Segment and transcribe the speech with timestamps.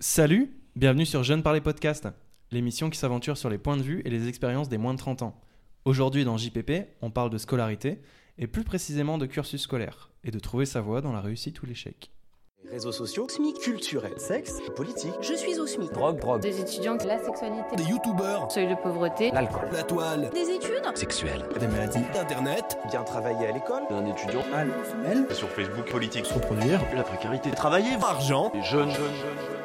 [0.00, 2.06] Salut, bienvenue sur Jeune Parler Podcast,
[2.52, 5.22] l'émission qui s'aventure sur les points de vue et les expériences des moins de 30
[5.22, 5.40] ans.
[5.84, 8.00] Aujourd'hui dans JPP, on parle de scolarité
[8.38, 11.66] et plus précisément de cursus scolaire et de trouver sa voie dans la réussite ou
[11.66, 12.12] l'échec.
[12.70, 13.56] Réseaux sociaux, SMIC.
[13.60, 15.92] culturels, sexe, politique, Je suis au SMIC.
[15.92, 19.68] drogue, drogue, Des étudiants, la sexualité, Des youtubeurs, seuil de pauvreté, l'alcool.
[19.72, 20.82] la toile, Des études.
[20.94, 24.42] Sexuelle, des maladies, d'internet, Bien travailler à l'école, d'un étudiant,
[25.32, 26.26] sur Facebook politique.
[26.26, 29.57] se reproduire, la précarité, travailler, argent, les jeunes, jeunes, arrête de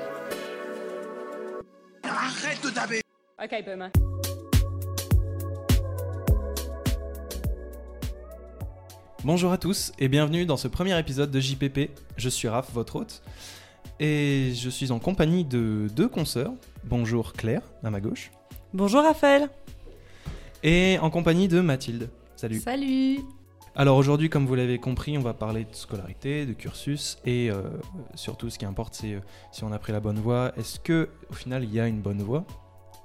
[2.74, 3.02] taper
[3.44, 3.92] Ok, Boomer.
[9.24, 11.92] Bonjour à tous et bienvenue dans ce premier épisode de JPP.
[12.18, 13.22] Je suis Raph, votre hôte,
[14.00, 16.54] et je suis en compagnie de deux consoeurs.
[16.84, 18.32] Bonjour Claire, à ma gauche,
[18.74, 19.50] Bonjour Raphaël.
[20.64, 22.10] et en compagnie de Mathilde.
[22.36, 22.60] Salut.
[22.60, 23.20] Salut.
[23.76, 27.62] Alors aujourd'hui, comme vous l'avez compris, on va parler de scolarité, de cursus et euh,
[28.14, 29.20] surtout ce qui importe, c'est euh,
[29.52, 30.52] si on a pris la bonne voie.
[30.58, 32.46] Est-ce que au final il y a une bonne voie?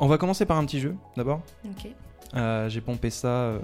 [0.01, 1.41] On va commencer par un petit jeu d'abord.
[1.65, 1.89] Ok.
[2.35, 3.29] Euh, J'ai pompé ça.
[3.29, 3.59] euh,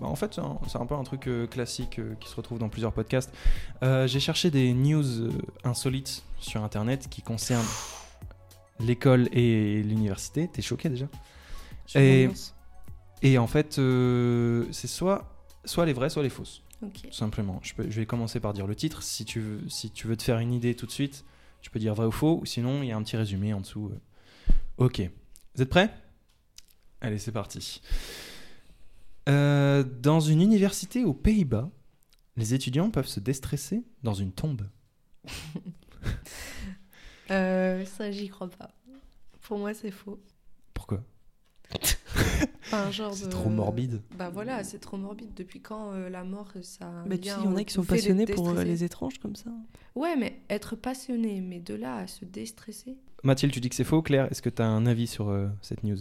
[0.00, 2.58] bah, en fait, c'est un, c'est un peu un truc euh, classique qui se retrouve
[2.58, 3.32] dans plusieurs podcasts.
[3.82, 5.30] J'ai cherché des news
[5.64, 7.64] insolites sur internet qui concernent
[8.80, 10.48] l'école et l'université.
[10.48, 11.06] T'es choqué déjà?
[12.00, 12.28] Et-
[13.22, 13.80] Et en fait,
[14.72, 15.24] c'est soit,
[15.64, 16.62] soit les vraies, soit les fausses.
[16.82, 17.00] Ok.
[17.04, 17.58] Tout simplement.
[17.62, 19.02] Je, peux- je vais commencer par dire le titre.
[19.02, 21.24] Si tu, veux, si tu veux te faire une idée tout de suite,
[21.62, 22.38] tu peux dire vrai ou faux.
[22.42, 23.90] Ou sinon, il y a un petit résumé en dessous.
[24.76, 25.00] Ok.
[25.56, 25.90] Vous êtes prêts?
[27.00, 27.80] Allez, c'est parti.
[29.28, 31.70] Euh, dans une université aux Pays-Bas,
[32.36, 34.68] les étudiants peuvent se déstresser dans une tombe.
[37.32, 38.70] Euh, ça, j'y crois pas.
[39.42, 40.20] Pour moi, c'est faux.
[40.74, 41.02] Pourquoi?
[42.66, 44.00] Enfin, C'est de- trop morbide.
[44.16, 45.34] Bah voilà, c'est trop morbide.
[45.34, 47.02] Depuis quand euh, la mort, ça.
[47.06, 49.50] Bah, tu sais, il y en a qui sont passionnés pour les étranges comme ça.
[49.96, 52.96] Ouais, mais être passionné, mais de là à se déstresser.
[53.26, 54.02] Mathilde, tu dis que c'est faux.
[54.02, 55.98] Claire, est-ce que tu as un avis sur euh, cette news?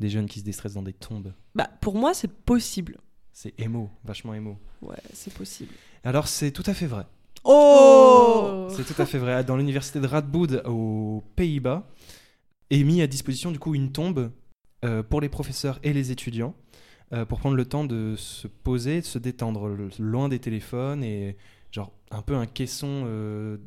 [0.00, 1.32] Des jeunes qui se déstressent dans des tombes.
[1.54, 2.98] Bah, pour moi, c'est possible.
[3.32, 4.58] C'est émo, vachement émo.
[4.82, 5.72] Ouais, c'est possible.
[6.02, 7.06] Alors, c'est tout à fait vrai.
[7.44, 9.44] Oh C'est tout à fait vrai.
[9.44, 11.86] Dans l'université de Radboud aux Pays-Bas,
[12.70, 14.32] est mis à disposition du coup une tombe
[14.84, 16.54] euh, pour les professeurs et les étudiants
[17.12, 21.36] euh, pour prendre le temps de se poser, de se détendre loin des téléphones et
[21.70, 23.58] genre un peu un caisson euh,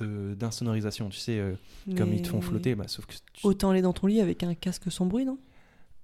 [0.00, 1.54] d'insonorisation, tu sais, euh,
[1.96, 4.42] comme ils te font flotter, bah, sauf que tu- Autant aller dans ton lit avec
[4.42, 5.38] un casque sans bruit, non?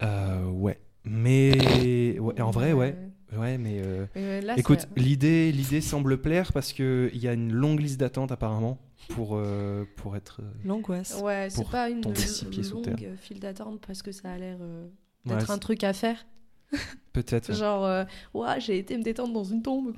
[0.03, 0.79] Euh, ouais.
[1.05, 2.97] Mais ouais, en vrai, ouais,
[3.37, 7.33] ouais, mais euh, Mais là, Écoute, l'idée, l'idée semble plaire parce que il y a
[7.33, 8.79] une longue liste d'attente apparemment
[9.09, 10.41] pour euh, pour être.
[10.43, 11.21] euh, L'angoisse.
[11.23, 12.15] Ouais, c'est pas une longue
[13.21, 14.87] file d'attente parce que ça a l'air euh,
[15.27, 16.27] ouais, d'être un truc à faire.
[17.15, 17.53] Peut-être.
[17.55, 18.05] Genre, euh,
[18.35, 19.95] ouais, j'ai été me détendre dans une tombe.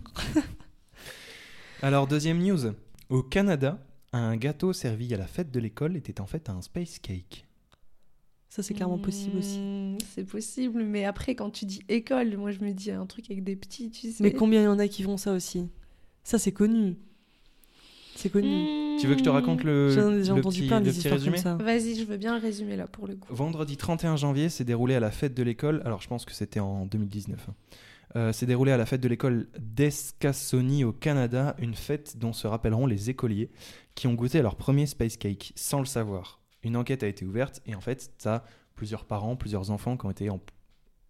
[1.83, 2.73] Alors deuxième news.
[3.11, 3.79] Au Canada,
[4.13, 7.47] un gâteau servi à la fête de l'école était en fait un space cake.
[8.49, 9.59] Ça, c'est clairement possible aussi.
[9.61, 13.31] Hmm, C'est possible, mais après, quand tu dis école, moi je me dis un truc
[13.31, 14.23] avec des petits, tu sais.
[14.23, 15.69] Mais combien il y en a qui font ça aussi?
[16.25, 16.97] Ça, c'est connu.
[18.17, 18.97] C'est connu.
[19.01, 20.85] Tu veux que je te raconte le, J'en ai déjà le entendu petit, plein le
[20.85, 21.39] des petit résumé.
[21.39, 23.33] Vas-y, je veux bien le résumer là pour le coup.
[23.35, 25.81] Vendredi 31 janvier s'est déroulé à la fête de l'école.
[25.85, 27.39] Alors je pense que c'était en 2019.
[27.49, 27.55] hein.
[28.17, 32.47] Euh, s'est déroulé à la fête de l'école d'Escasoni au Canada, une fête dont se
[32.49, 33.51] rappelleront les écoliers
[33.95, 36.41] qui ont goûté à leur premier space cake sans le savoir.
[36.65, 38.43] Une enquête a été ouverte et en fait, t'as
[38.75, 40.41] plusieurs parents, plusieurs enfants qui ont été em-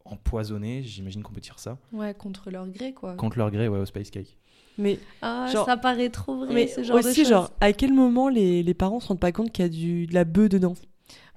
[0.05, 3.15] empoisonnés, j'imagine qu'on peut dire ça, Ouais, contre leur gré quoi.
[3.15, 4.37] contre leur gré ouais, au space cake.
[4.79, 7.93] Mais, Ah, Genre- ça paraît trop vrai mais ce genre de aussi, genre, à quel
[7.93, 10.49] moment les, les parents se rendent pas compte qu'il y a du, de la bœuf
[10.49, 10.75] dedans?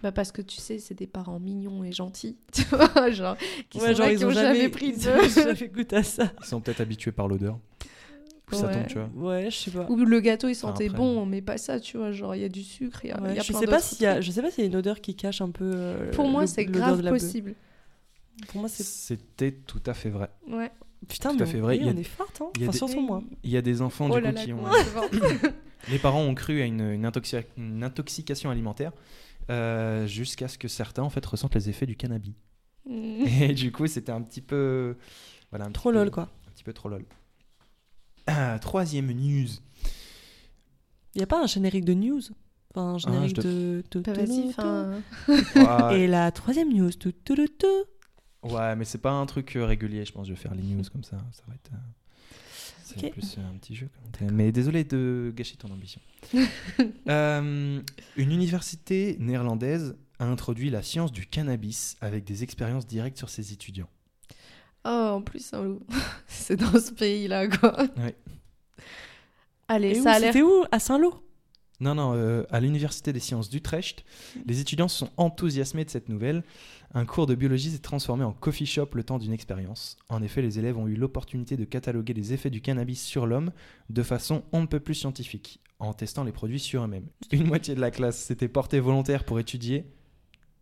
[0.03, 2.37] Bah parce que tu sais, c'est des parents mignons et gentils.
[2.51, 3.35] Tu vois, genre,
[3.69, 5.09] qui sont là, qui ont jamais pris de ils
[5.39, 6.31] ont jamais goûté à ça.
[6.41, 7.57] Ils sont peut-être habitués par l'odeur.
[8.45, 8.73] Puis ça Ouais.
[8.73, 9.29] tombe, tu vois.
[9.31, 9.87] Ouais, je sais pas.
[9.89, 12.11] Ou le gâteau il sentait bon, mais pas ça, tu vois.
[12.11, 13.59] Genre, il y a du sucre, il y a, il Ouais, y a je plein
[13.61, 15.39] sais pas s'il y a, je sais pas s'il y a une odeur qui cache
[15.41, 15.71] un peu.
[15.73, 17.21] euh, Pour moi, c'est grave de la bœuf.
[17.21, 17.55] possible.
[18.49, 20.29] Pour moi, c'est C'était tout à fait vrai.
[20.49, 20.69] Ouais.
[21.07, 21.75] putain, tout mais à fait vrai.
[21.75, 22.49] oui, Il y a- on est forte, hein.
[22.55, 23.23] il y a Enfin, des- surtout moi.
[23.43, 24.63] Il y a des enfants Oh du là coup là, qui ont...
[25.89, 28.91] Les parents ont cru à une, une intoxi- une intoxication alimentaire
[29.49, 32.33] euh, jusqu'à ce que certains en fait ressentent les effets du cannabis.
[32.85, 33.25] Mm.
[33.41, 34.95] Et du coup, c'était un petit peu
[35.49, 36.23] voilà, un petit Trop peu- lol, quoi.
[36.47, 37.05] Un petit peu trop lol.
[38.27, 39.47] Ah, troisième news.
[41.15, 42.21] Il y a pas un générique de news?
[42.75, 43.83] Enfin, un générique Ah, je de.
[43.91, 44.91] de- Bah, de- vas-y, de- enfin.
[45.91, 46.89] Ouais, Et la troisième news.
[46.91, 47.83] tout, tout, tout,
[48.53, 50.05] ouais, mais c'est pas un truc euh, régulier.
[50.05, 51.17] Je pense je vais faire les news comme ça.
[51.33, 51.69] Ça va être.
[52.99, 53.89] C'est plus un petit jeu.
[54.17, 54.35] quand même.
[54.35, 56.01] Mais désolé de gâcher ton ambition.
[57.09, 57.81] Euh,
[58.15, 63.51] une université néerlandaise a introduit la science du cannabis avec des expériences directes sur ses
[63.51, 63.89] étudiants.
[64.85, 65.77] Oh, en plus, hein,
[66.27, 67.77] c'est dans ce pays-là, quoi.
[67.97, 68.15] Ouais.
[69.67, 70.33] Allez, Et où ça a l'air.
[70.33, 70.63] C'était où?
[70.71, 71.13] À Saint-Lô?
[71.83, 74.05] Non, non, euh, à l'Université des sciences d'Utrecht,
[74.45, 76.43] les étudiants se sont enthousiasmés de cette nouvelle.
[76.93, 79.97] Un cours de biologie s'est transformé en coffee shop le temps d'une expérience.
[80.07, 83.51] En effet, les élèves ont eu l'opportunité de cataloguer les effets du cannabis sur l'homme
[83.89, 87.07] de façon on ne peut plus scientifique, en testant les produits sur eux-mêmes.
[87.33, 89.85] Une moitié de la classe s'était portée volontaire pour étudier,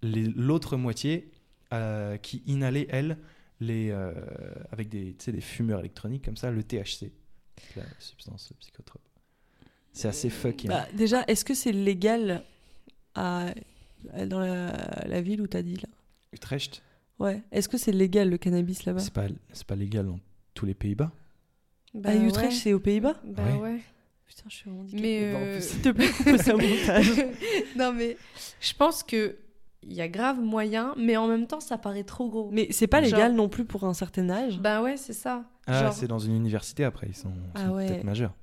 [0.02, 1.30] l'autre moitié
[1.72, 3.20] euh, qui inhalait, elle,
[3.60, 4.12] les, euh,
[4.72, 7.12] avec des, des fumeurs électroniques comme ça, le THC,
[7.76, 9.11] la substance psychotrope.
[9.94, 10.68] C'est assez fucké.
[10.68, 10.72] hein.
[10.72, 12.44] Bah, déjà, est-ce que c'est légal
[13.16, 13.48] à...
[14.26, 14.72] dans la...
[15.06, 15.90] la ville où t'as dit là?
[16.34, 16.82] Utrecht,
[17.20, 17.44] Ouais.
[17.52, 19.00] Est-ce que c'est légal le cannabis là-bas?
[19.00, 20.20] C'est pas, c'est pas légal dans
[20.56, 21.12] tous les Pays-Bas.
[21.94, 22.58] Bah À Utrecht, ouais.
[22.58, 23.16] c'est aux Pays-Bas?
[23.24, 23.60] Bah Ouais.
[23.60, 23.80] ouais.
[24.26, 25.02] Putain, je suis handicapée.
[25.02, 27.12] Mais en euh, plus, S'il te plaît, au montage.
[27.78, 28.18] non mais
[28.62, 29.36] je pense que
[29.84, 32.50] il y a grave moyen, mais en même temps ça paraît trop gros.
[32.52, 34.58] Mais c'est pas Genre- légal non plus pour un certain âge?
[34.60, 35.44] Bah ouais, c'est ça.
[35.68, 37.88] Ah, Genre- c'est dans une université après, ils sont, Ah sont ouais.
[37.88, 38.34] peut-être majeurs.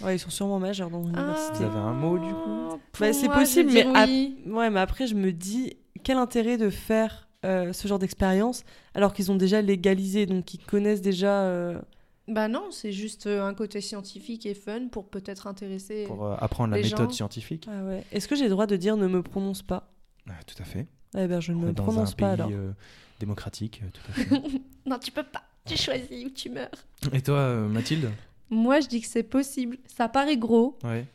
[0.00, 1.58] Ouais, ils sont sûrement majeurs dans l'université.
[1.58, 4.10] Vous avez un mot, du coup Ah, Bah, c'est possible, mais ap-.
[4.46, 8.64] Ouais, mais après, je me dis, quel intérêt de faire euh, ce genre d'expérience
[8.94, 11.42] alors qu'ils ont déjà légalisé, donc ils connaissent déjà.
[11.42, 11.80] euh,
[12.28, 16.04] Bah non, c'est juste euh, un côté scientifique et fun pour peut-être intéresser.
[16.06, 17.68] Pour euh, apprendre la méthode gens- scientifique.
[17.70, 18.04] Ah ouais.
[18.12, 19.92] Est-ce que j'ai le droit de dire ne me prononce pas?
[20.28, 20.86] Ah, tout à fait.
[21.16, 22.50] Eh ben, je ne me prononce un pas pays alors.
[22.52, 22.72] euh,
[23.20, 24.42] démocratique, tout à fait.
[24.86, 25.42] Non, tu peux pas.
[25.66, 26.70] Tu choisis ou tu meurs.
[27.12, 28.10] Et toi, Mathilde?
[28.52, 29.78] Moi, je dis que c'est possible.
[29.86, 31.06] Ça paraît gros, Ouais.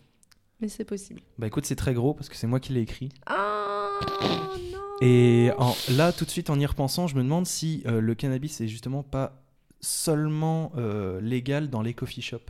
[0.59, 1.21] mais c'est possible.
[1.37, 3.09] Bah écoute, c'est très gros parce que c'est moi qui l'ai écrit.
[3.27, 3.99] Ah
[4.71, 4.79] non.
[5.01, 8.15] Et en- là, tout de suite, en y repensant, je me demande si euh, le
[8.15, 9.43] cannabis est justement pas
[9.81, 12.49] seulement euh, légal dans les coffee shops.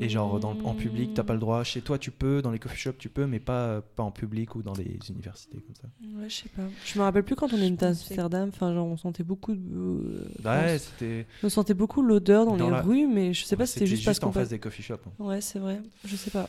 [0.00, 1.62] Et genre dans, en public, t'as pas le droit.
[1.64, 2.42] Chez toi, tu peux.
[2.42, 5.58] Dans les coffee shops, tu peux, mais pas, pas en public ou dans les universités
[5.60, 5.88] comme ça.
[6.18, 6.62] Ouais, je sais pas.
[6.84, 8.48] Je me rappelle plus quand on était à Amsterdam.
[8.52, 9.54] Enfin, genre, on sentait beaucoup.
[9.54, 9.60] De...
[9.64, 11.26] euh, Ouais, c'était.
[11.42, 13.86] on sentait beaucoup l'odeur dans, Dans les la- rues, mais je sais pas si c'était
[13.86, 14.48] juste parce en qu'on face passe.
[14.50, 14.94] des coffee shops.
[15.06, 15.12] hein.
[15.24, 15.80] Ouais, c'est vrai.
[16.04, 16.48] Je sais pas.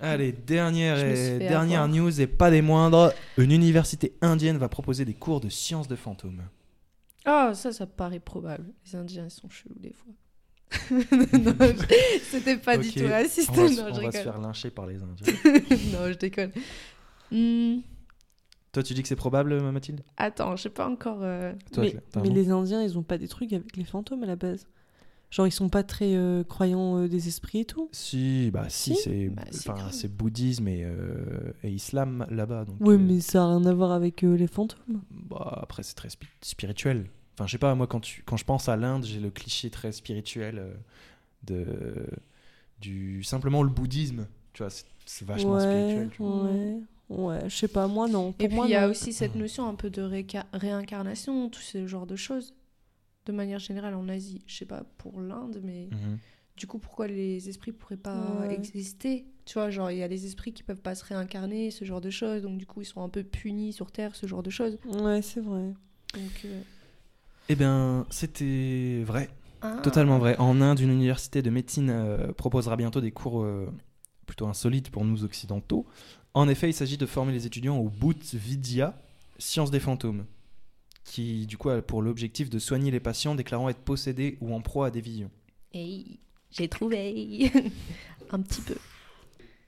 [0.00, 1.96] Allez, dernière, et- dernière avoir.
[1.96, 3.12] news et pas des moindres.
[3.36, 6.42] Une université indienne va proposer des cours de sciences de fantômes.
[7.26, 8.64] Ah, ça, ça paraît probable.
[8.86, 10.12] Les Indiens, ils sont chelous des fois.
[10.90, 13.50] non, je- c'était pas du Ok, tout raciste.
[13.50, 15.26] On va, non, se- je on va se faire lyncher par les Indiens.
[15.92, 16.52] non, je déconne.
[17.30, 17.78] Hmm,
[18.72, 20.02] Toi, tu dis que c'est probable, Mathilde?
[20.16, 21.18] Attends, je sais pas encore.
[21.22, 24.26] euh, Toi, mais mais les Indiens, ils ont pas des trucs avec les fantômes à
[24.26, 24.66] la base?
[25.30, 27.88] Genre, ils sont pas très euh, croyants euh, des esprits et tout?
[27.92, 29.28] Si, bah si, Si c'est
[29.66, 32.64] Bah, c'est bouddhisme et, euh, et islam là-bas.
[32.80, 35.02] Ouais, euh, mais ça a rien à voir avec euh, les fantômes.
[35.10, 37.06] bah, après, c'est très spi- spirituel.
[37.40, 39.70] Enfin, je sais pas, moi, quand, tu, quand je pense à l'Inde, j'ai le cliché
[39.70, 40.74] très spirituel euh,
[41.44, 42.06] de
[42.82, 44.26] du simplement le bouddhisme.
[44.52, 44.70] Tu vois,
[45.06, 46.10] c'est vachement ouais, spirituel.
[46.10, 46.42] tu vois.
[46.42, 47.48] ouais, ouais.
[47.48, 48.32] Je sais pas, moi non.
[48.32, 51.48] Pour Et puis moi, il y a aussi cette notion un peu de réca- réincarnation,
[51.48, 52.52] tout ce genre de choses.
[53.24, 56.18] De manière générale en Asie, je sais pas pour l'Inde, mais Mhm.
[56.58, 58.54] du coup pourquoi les esprits pourraient pas Ouais.
[58.54, 59.24] exister?
[59.46, 62.02] Tu vois, genre il y a des esprits qui peuvent pas se réincarner, ce genre
[62.02, 64.50] de choses, donc du coup ils sont un peu punis sur Terre, ce genre de
[64.50, 64.78] choses.
[64.84, 65.72] Ouais, c'est vrai.
[66.14, 66.60] Donc, euh,
[67.50, 69.28] Eh bien, c'était vrai.
[69.62, 69.80] ah.
[69.82, 70.36] Totalement vrai.
[70.38, 73.68] En Inde, une université de médecine euh, proposera bientôt des cours euh,
[74.24, 75.84] plutôt insolites pour nous occidentaux.
[76.32, 79.02] En effet, il s'agit de former les étudiants au Bhut Vidya,
[79.40, 80.26] science des fantômes,
[81.02, 84.60] qui du coup a pour l'objectif de soigner les patients déclarant être possédés ou en
[84.60, 85.32] proie à des visions.
[85.74, 86.20] Hey,
[86.52, 87.50] j'ai trouvé
[88.30, 88.76] un petit peu.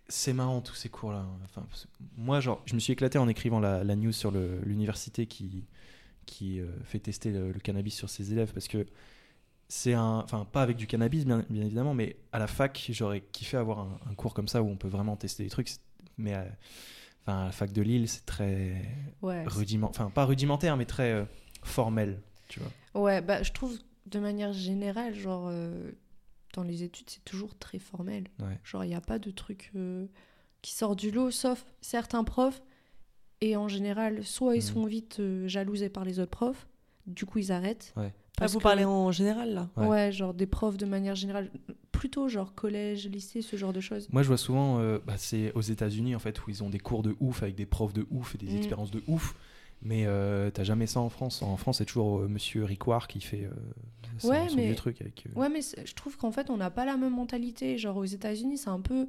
[0.06, 1.26] C'est marrant tous ces cours-là.
[1.46, 1.66] Enfin,
[2.16, 5.64] moi, genre, je me suis éclaté en écrivant la, la news sur l'université qui,
[6.32, 8.86] qui euh, fait tester le, le cannabis sur ses élèves parce que
[9.68, 10.20] c'est un.
[10.24, 13.78] Enfin, pas avec du cannabis, bien, bien évidemment, mais à la fac, j'aurais kiffé avoir
[13.80, 15.70] un, un cours comme ça où on peut vraiment tester des trucs.
[16.18, 16.46] Mais à,
[17.22, 18.82] enfin, à la fac de Lille, c'est très
[19.22, 19.44] Ouais.
[19.46, 20.02] rudimentaire.
[20.02, 21.24] Enfin, pas rudimentaire, mais très euh,
[21.62, 23.02] formel, tu vois.
[23.02, 25.92] Ouais, bah je trouve de manière générale, genre euh,
[26.54, 28.24] dans les études, c'est toujours très formel.
[28.40, 28.58] Ouais.
[28.64, 30.06] Genre il n'y a pas de truc euh,
[30.60, 32.62] qui sort du lot, sauf certains profs.
[33.42, 34.62] Et en général, soit ils Mhm.
[34.74, 36.66] sont vite euh, jalousés par les autres profs,
[37.06, 37.92] du coup ils arrêtent.
[37.96, 38.12] Ouais.
[38.40, 39.86] Ah, vous que- parlez en général là Ouais.
[39.88, 40.12] Ouais.
[40.12, 41.50] genre des profs de manière générale,
[41.90, 44.08] plutôt genre collège, lycée, ce genre de choses.
[44.10, 46.78] Moi, je vois souvent, euh, bah, c'est aux États-Unis en fait, où ils ont des
[46.78, 48.56] cours de ouf avec des profs de ouf et des Mm.
[48.58, 49.34] expériences de ouf.
[49.84, 51.42] Mais euh, t'as jamais ça en France.
[51.42, 53.50] En France, c'est toujours euh, Monsieur Ricoire qui fait euh,
[54.18, 55.24] son, Ouais, son mais- vieux truc avec.
[55.26, 57.76] euh, Ouais, mais je trouve qu'en fait, on n'a pas la même mentalité.
[57.78, 59.08] Genre, aux États-Unis, c'est un peu.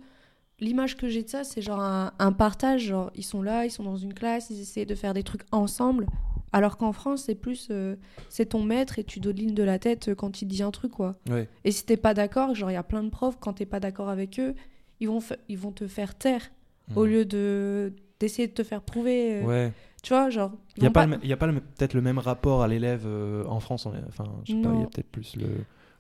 [0.64, 2.82] L'image que j'ai de ça, c'est genre un, un partage.
[2.84, 5.44] Genre, ils sont là, ils sont dans une classe, ils essaient de faire des trucs
[5.52, 6.08] ensemble.
[6.52, 7.68] Alors qu'en France, c'est plus.
[7.72, 7.96] euh,
[8.30, 10.92] c'est ton maître et tu dodelines de la tête euh, quand il dit un truc,
[10.92, 11.16] quoi.
[11.30, 11.50] Ouais.
[11.64, 13.80] Et si t'es pas d'accord, genre, il y a plein de profs, quand t'es pas
[13.80, 14.54] d'accord avec eux,
[15.00, 16.52] ils vont, ils vont te faire taire
[16.96, 17.10] au Mm.
[17.10, 19.42] lieu de d'essayer de te faire prouver.
[19.42, 19.74] euh, Ouais.
[20.02, 20.52] Tu vois, genre.
[20.78, 23.04] Il n'y a pas, le- y a pas le- peut-être le même rapport à l'élève
[23.06, 23.86] euh, en France.
[24.08, 25.48] Enfin, je sais pas, il y a peut-être plus le,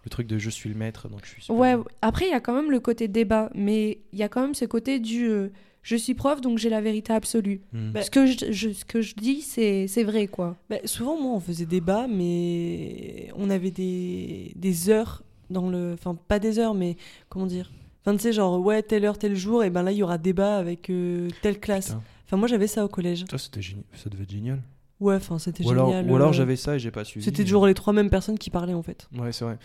[0.05, 1.41] Le truc de je suis le maître, donc je suis.
[1.43, 1.57] super.
[1.59, 4.41] Ouais, après, il y a quand même le côté débat, mais il y a quand
[4.41, 5.49] même ce côté du euh,
[5.81, 7.61] je suis prof, donc j'ai la vérité absolue.
[7.73, 7.91] Hmm.
[7.91, 10.57] Bah, ce, que je, je- ce que je dis, c'est c'est vrai, quoi.
[10.69, 15.93] Bah, souvent, moi, on faisait débat, mais on avait des, des heures dans le.
[15.93, 16.97] Enfin, pas des heures, mais
[17.29, 17.71] comment dire
[18.05, 20.17] Enfin, tu sais, genre, ouais, telle heure, tel jour, et ben là, il y aura
[20.17, 21.87] débat avec euh, telle classe.
[21.87, 22.01] Putain.
[22.25, 23.23] Enfin, moi, j'avais ça au collège.
[23.31, 23.85] Ça, c'était génial.
[23.93, 24.61] Ça devait être génial.
[25.03, 26.09] Ouais, enfin, c'était Ou alors, génial.
[26.11, 27.23] ou alors euh, j'avais ça et j'ai pas suivi.
[27.25, 29.07] C'était toujours les trois mêmes personnes qui parlaient, en fait.
[29.17, 29.57] Ouais, c'est vrai.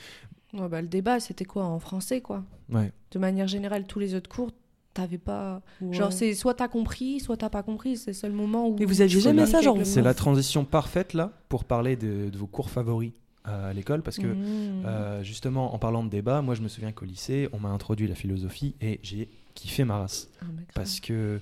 [0.54, 2.42] Ouais, bah, le débat, c'était quoi En français, quoi?
[2.72, 2.92] Ouais.
[3.12, 4.50] De manière générale, tous les autres cours,
[4.94, 5.60] t'avais pas.
[5.92, 7.96] Genre, c'est soit t'as compris, soit t'as pas compris.
[7.96, 8.76] C'est le seul moment où.
[8.78, 12.38] Mais vous aviez jamais ça, genre, C'est la transition parfaite là pour parler de, de
[12.38, 13.12] vos cours favoris
[13.44, 14.82] à l'école parce que Mmh.
[14.84, 18.06] euh, justement en parlant de débat, moi je me souviens qu'au lycée on m'a introduit
[18.06, 21.40] la philosophie et j'ai kiffé ma race Ah, parce que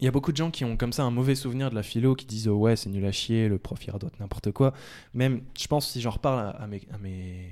[0.00, 1.82] il y a beaucoup de gens qui ont comme ça un mauvais souvenir de la
[1.82, 4.72] philo qui disent oh ouais c'est nul à chier le prof il radote n'importe quoi
[5.14, 7.50] même je pense si j'en reparle à, à mes, à mes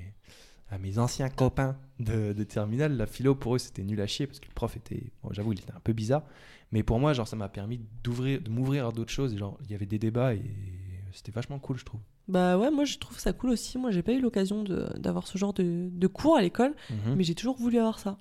[0.69, 4.27] à mes anciens copains de, de terminale la philo pour eux c'était nul à chier
[4.27, 6.23] parce que le prof était bon, j'avoue il était un peu bizarre
[6.71, 9.57] mais pour moi genre ça m'a permis d'ouvrir de m'ouvrir à d'autres choses et genre
[9.65, 10.41] il y avait des débats et
[11.13, 13.77] c'était vachement cool je trouve Bah ouais, moi, je trouve ça cool aussi.
[13.77, 14.63] Moi, j'ai pas eu l'occasion
[14.95, 17.15] d'avoir ce genre de, de cours à l'école, Mhm.
[17.17, 18.17] mais j'ai toujours voulu avoir ça.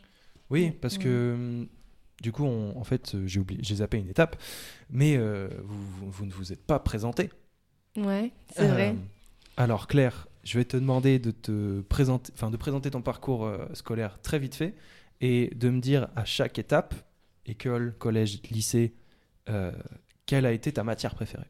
[0.48, 1.68] Oui, parce que hum,
[2.20, 4.36] du coup, on- en fait, euh, j'ai oublié, j'ai zappé une étape,
[4.90, 7.30] mais euh, vous, vous- vous ne vous êtes pas présenté.
[7.96, 8.94] Ouais, c'est Euh, vrai.
[9.56, 13.66] Alors Claire, je vais te demander de te présenter, enfin de présenter ton parcours euh,
[13.74, 14.74] scolaire très vite fait
[15.20, 16.94] et de me dire à chaque étape,
[17.46, 18.94] école, collège, lycée,
[19.48, 19.72] euh,
[20.26, 21.46] quelle a été ta matière préférée?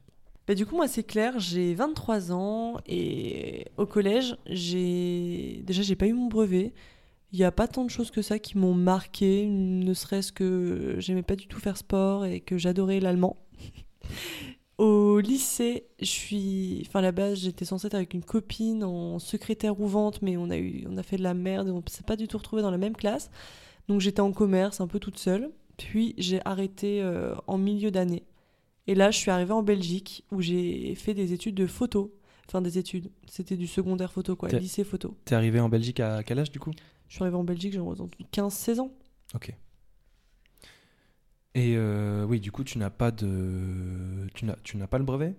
[0.47, 5.95] Bah, du coup, moi, c'est clair, j'ai 23 ans et au collège, j'ai déjà, j'ai
[5.97, 6.73] pas eu mon brevet.
[7.33, 10.97] Il n'y a pas tant de choses que ça qui m'ont marqué, ne serait-ce que
[10.99, 13.37] j'aimais pas du tout faire sport et que j'adorais l'allemand.
[14.79, 16.83] Au lycée, je suis.
[16.87, 20.39] Enfin, à la base, j'étais censée être avec une copine en secrétaire ou vente, mais
[20.39, 20.87] on a, eu...
[20.89, 22.79] on a fait de la merde et on s'est pas du tout retrouvés dans la
[22.79, 23.31] même classe.
[23.89, 25.51] Donc, j'étais en commerce, un peu toute seule.
[25.77, 28.25] Puis, j'ai arrêté euh, en milieu d'année.
[28.87, 32.13] Et là, je suis arrivée en Belgique où j'ai fait des études de photo.
[32.51, 33.13] Enfin, des études.
[33.29, 34.49] C'était du secondaire photo, quoi.
[34.49, 35.17] Lycée photo.
[35.25, 36.73] T'es arrivé en Belgique à quel âge du coup?
[37.07, 38.91] Je suis arrivée en Belgique, j'ai 15-16 ans.
[39.35, 39.55] Ok.
[41.55, 45.05] Et euh, oui, du coup, tu n'as pas de, tu n'as, tu n'as pas le
[45.05, 45.37] brevet,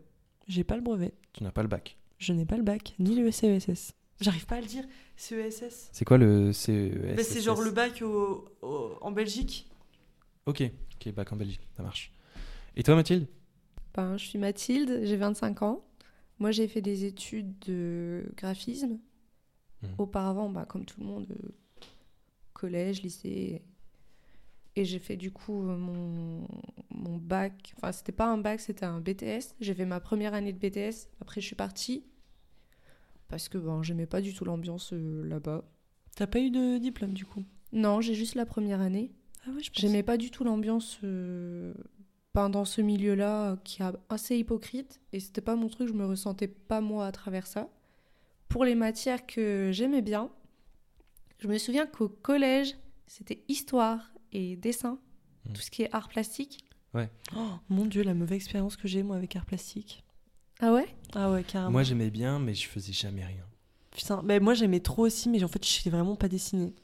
[0.48, 1.14] J'ai pas le brevet.
[1.34, 1.98] tu n'as pas le bac?
[2.18, 3.94] Je n'ai pas le bac, ni le CESS.
[4.22, 4.86] J'arrive pas à le dire.
[5.18, 5.90] CESS.
[5.92, 9.68] C'est quoi le E CESS Bah, c'est genre le bac au- au- en Belgique.
[10.46, 10.64] Ok,
[10.96, 12.14] ok, bac en Belgique, ça marche.
[12.78, 13.28] Et toi, Mathilde?
[13.96, 15.84] Ben, je suis Mathilde, j'ai 25 ans.
[16.42, 18.98] Moi, j'ai fait des études de graphisme.
[19.84, 19.90] Mhm.
[20.00, 21.50] Auparavant, bah, comme tout le monde, euh,
[22.54, 23.62] collège, lycée.
[24.76, 26.48] Et j'ai fait du coup euh, mon,
[26.90, 27.76] mon bac.
[27.78, 29.54] Enfin, c'était pas un bac, c'était un BTS.
[29.60, 31.10] J'ai fait ma première année de BTS.
[31.22, 32.06] Après, je suis partie.
[33.28, 35.64] Parce que ben, j'aimais pas du tout l'ambiance euh, là-bas.
[36.16, 37.44] T'as pas eu de diplôme du coup?
[37.72, 39.12] Non, j'ai juste la première année.
[39.46, 41.76] Ah ouais, je J'aimais pas du tout l'ambiance euh,
[42.34, 46.06] dans ce milieu-là euh, qui est assez hypocrite et c'était pas mon truc, je me
[46.06, 47.70] ressentais pas moi à travers ça.
[48.48, 50.30] Pour les matières que j'aimais bien,
[51.40, 52.76] je me souviens qu'au collège,
[53.08, 55.00] c'était histoire et dessin,
[55.46, 55.54] Mhm.
[55.54, 56.64] tout ce qui est art plastique.
[56.94, 60.04] Oh, mon dieu, la mauvaise expérience que j'ai moi avec art plastique.
[60.60, 60.88] Ah ouais?
[61.14, 61.72] Ah ouais, carrément.
[61.72, 63.46] Moi, j'aimais bien, mais je faisais jamais rien.
[63.92, 66.76] Putain, bah, moi j'aimais trop aussi, mais en fait, je sais vraiment pas dessiner.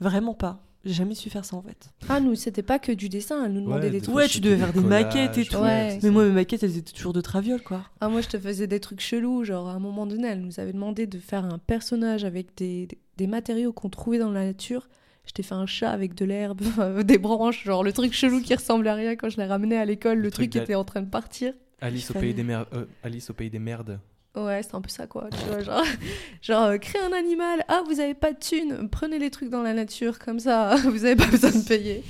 [0.00, 0.64] Vraiment pas.
[0.84, 1.90] J'ai jamais su faire ça en fait.
[2.08, 4.16] Ah nous, c'était pas que du dessin, elle nous demandait Ouais, des des trucs.
[4.16, 5.58] Ouais, tu devais faire des maquettes et tout.
[5.58, 5.98] Ouais.
[6.02, 7.84] Mais moi, mes maquettes, elles étaient toujours de traviole, quoi.
[8.00, 9.44] Ah, moi, je te faisais des trucs chelous.
[9.44, 12.88] Genre, à un moment donné, elle nous avait demandé de faire un personnage avec des,
[13.16, 14.88] des- matériaux qu'on trouvait dans la nature.
[15.24, 16.60] Je t'ai fait un chat avec de l'herbe,
[17.04, 19.84] des branches, genre le truc chelou qui ressemblait à rien quand je l'ai ramené à
[19.84, 20.18] l'école.
[20.18, 21.54] Le, Le truc, truc était en train de partir.
[21.80, 24.00] Alice au pays des euh, Alice au pays des merdes.
[24.34, 25.28] Ouais, c'est un peu ça, quoi.
[25.30, 25.84] Tu vois, genre,
[26.42, 27.64] genre euh, créer un animal.
[27.68, 28.88] Ah, vous avez pas de thunes.
[28.90, 32.02] Prenez les trucs dans la nature, comme ça, vous avez pas besoin de payer.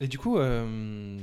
[0.00, 1.16] Et du coup, euh,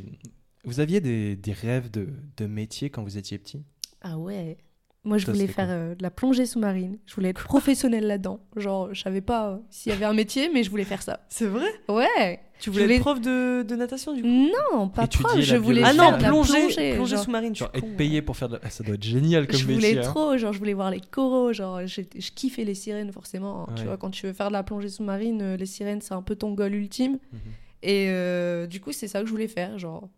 [0.64, 3.64] vous aviez des, des rêves de, de métier quand vous étiez petit?
[4.02, 4.58] Ah ouais.
[5.04, 6.98] Moi, je Ça, voulais faire euh, de la plongée sous-marine.
[7.06, 8.40] Je voulais être professionnelle là-dedans.
[8.56, 11.20] Genre, je savais pas euh, s'il y avait un métier, mais je voulais faire ça.
[11.30, 11.68] C'est vrai?
[11.88, 12.40] Ouais.
[12.60, 14.28] Tu voulais voulais être prof de, de natation du coup?
[14.28, 15.40] Non, pas Étudier prof.
[15.42, 15.82] Je voulais.
[15.84, 16.94] Ah faire non, de la plongée, plongée.
[16.96, 17.24] plongée genre.
[17.26, 18.22] sous-marine, je Genre être payé ouais.
[18.22, 18.62] pour faire de la...
[18.64, 19.90] Ah, Ça doit être génial comme je métier.
[19.92, 20.10] voulais hein.
[20.10, 23.68] trop, genre je voulais voir les coraux, genre je, je kiffais les sirènes forcément.
[23.76, 23.88] Tu Ouais.
[23.88, 26.36] vois, quand tu veux faire de la plongée sous-marine, euh, les sirènes c'est un peu
[26.36, 27.20] ton goal ultime.
[27.34, 27.40] Mhm.
[27.84, 29.78] Et euh, du coup, c'est ça que je voulais faire.
[29.78, 30.10] Genre,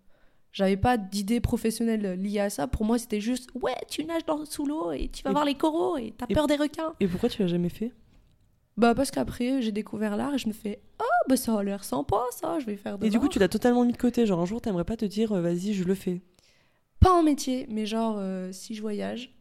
[0.53, 2.67] j'avais pas d'idée professionnelle liée à ça.
[2.67, 5.43] Pour moi, c'était juste ouais, tu nages dans, sous l'eau et tu vas Et- voir
[5.43, 6.93] les coraux et t'as et- peur des requins.
[6.99, 7.91] Et pourquoi tu l'as jamais fait?
[8.77, 11.83] Bah, parce qu'après, j'ai découvert l'art et je me fais oh, bah ça a l'air
[11.83, 14.25] sympa ça, je vais faire de Et du coup, tu l'as totalement mis de côté.
[14.25, 16.21] Genre un jour, t'aimerais pas te dire, euh, vas-y, je le fais.
[16.99, 19.33] Pas en métier, mais genre, euh, si je voyage,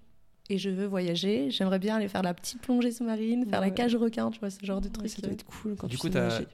[0.48, 1.50] et je veux voyager.
[1.50, 4.64] J'aimerais bien aller faire la petite plongée sous-marine, faire la cage requin, tu vois, ce
[4.64, 5.08] genre de Ouais, truc.
[5.08, 6.08] ça doit être cool quand Du tu coup,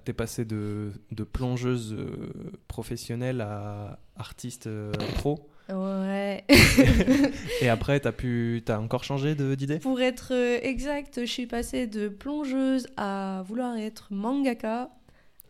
[0.05, 2.31] t'es passé de, de plongeuse euh,
[2.69, 5.49] professionnelle à artiste euh, pro?
[5.73, 6.45] Ouais.
[7.61, 9.79] Et après, t'as pu, t'as encore changé de- d'idée?
[9.79, 14.91] Pour être euh, exact, je suis passée de plongeuse à vouloir être mangaka,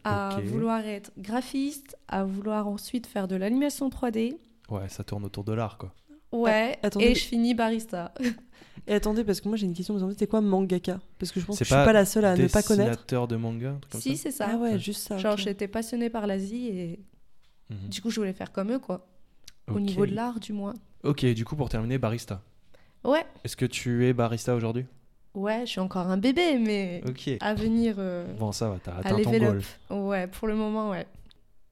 [0.05, 4.37] à vouloir être graphiste, à vouloir ensuite faire de l'animation 3D.
[4.69, 5.93] Ouais, ça tourne autour de l'art, quoi.
[6.33, 8.12] Ouais, Ah, attendez, et mais- je finis barista.
[8.88, 10.99] Et attendez, parce que moi j'ai une question, vous en dites, c'est quoi mangaka?
[11.19, 12.91] Parce que je pense que je suis pas la seule à ne pas connaître.
[12.91, 14.49] Dessinateur de manga, un truc comme Si, c'est ça.
[14.50, 14.79] Ah ouais, Ouais.
[14.79, 15.19] juste ça.
[15.19, 17.00] Genre, j'étais passionnée par l'Asie et
[17.71, 17.88] Mhm.
[17.91, 19.07] du coup, je voulais faire comme eux, quoi.
[19.69, 20.75] Au niveau de l'art, du moins.
[21.04, 22.42] Ok, du coup, pour terminer, barista.
[23.04, 24.87] Ouais, Est-ce que tu es barista aujourd'hui?
[25.35, 27.31] Ouais, je suis encore un bébé, mais Ok.
[27.40, 29.62] à venir euh, Bon, ça va, t'as atteint ton goal.
[29.90, 31.07] Ouais, pour le moment, ouais.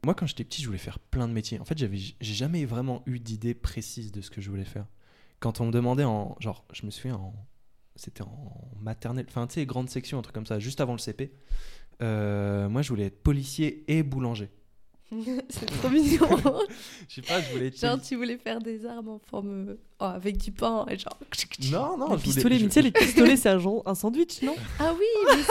[0.05, 1.61] Moi, quand j'étais petit, je voulais faire plein de métiers.
[1.61, 4.87] En fait, j'avais, j'ai jamais vraiment eu d'idée précise de ce que je voulais faire.
[5.41, 7.35] Quand on me demandait en, genre, je me souviens en,
[7.97, 10.99] c'était en maternelle, enfin, tu sais, grande section, un truc comme ça, juste avant le
[10.99, 11.31] CP.
[12.03, 14.51] Euh, moi, je voulais être policier et boulanger.
[15.49, 16.29] c'est trop mignon.
[17.09, 17.79] Je sais pas, je voulais être.
[17.81, 19.69] genre, tu voulais faire des armes en forme.
[19.71, 21.19] euh, oh, avec du pain et genre.
[21.73, 24.43] Non, non, Les je voulais- pistolets, je- mais tu sais, les pistolets, c'est un, sandwich,
[24.43, 24.55] non?
[24.79, 25.43] Ah oui, mais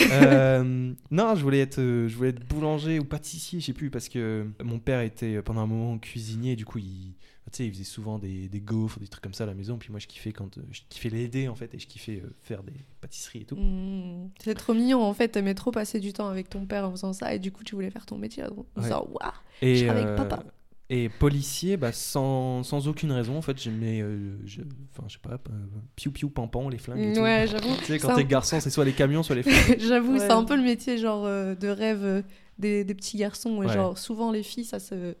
[0.00, 3.72] si Euh, non, je voulais être, euh, je voulais être boulanger ou pâtissier, je sais
[3.74, 7.12] plus, parce que mon père était pendant un moment cuisinier, du coup, il,
[7.50, 9.76] tu sais, il faisait souvent des, des gaufres, des trucs comme ça à la maison,
[9.78, 12.30] puis moi, je kiffais quand, euh, je kiffais l'aider en fait, et je kiffais euh,
[12.42, 13.56] faire des pâtisseries et tout.
[13.56, 16.90] Hmm, C'est trop mignon en fait, t'aimais trop passer du temps avec ton père en
[16.90, 18.64] faisant ça et du coup tu voulais faire ton métier en Ouais.
[18.82, 20.44] disant waouh Et, Je serai avec papa.
[20.90, 25.18] Et policier, bah, sans, sans aucune raison, en fait, j'aimais, euh, je- enfin, je sais
[25.20, 26.98] pas, euh, piou piou pampan, les flingues.
[26.98, 27.20] et tout.
[27.20, 27.76] Ouais, j'avoue.
[27.80, 29.78] Tu sais, quand t'es garçon, c'est soit les camions, soit les flingues.
[29.80, 30.18] J'avoue, Ouais.
[30.20, 32.22] c'est un peu le métier genre euh, de rêve euh,
[32.58, 33.62] des, des petits garçons.
[33.62, 33.74] Et Ouais.
[33.74, 35.14] Genre souvent les filles, ça se,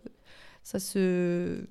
[0.62, 1.66] ça se,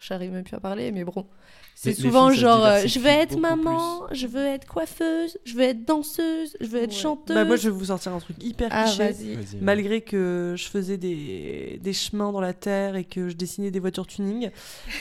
[0.00, 1.26] j'arrive même plus à parler, mais bon.
[1.74, 5.62] C'est souvent filles, genre, euh, je veux être maman, je veux être coiffeuse, je veux
[5.62, 6.96] être danseuse, je veux être Ouais.
[6.96, 7.36] chanteuse.
[7.36, 8.98] Bah, moi, je vais vous sortir un truc hyper Ah cliché.
[9.12, 9.34] vas-y.
[9.36, 9.56] Vas-y.
[9.60, 13.78] Malgré que je faisais des, des chemins dans la terre et que je dessinais des
[13.78, 14.50] voitures tuning,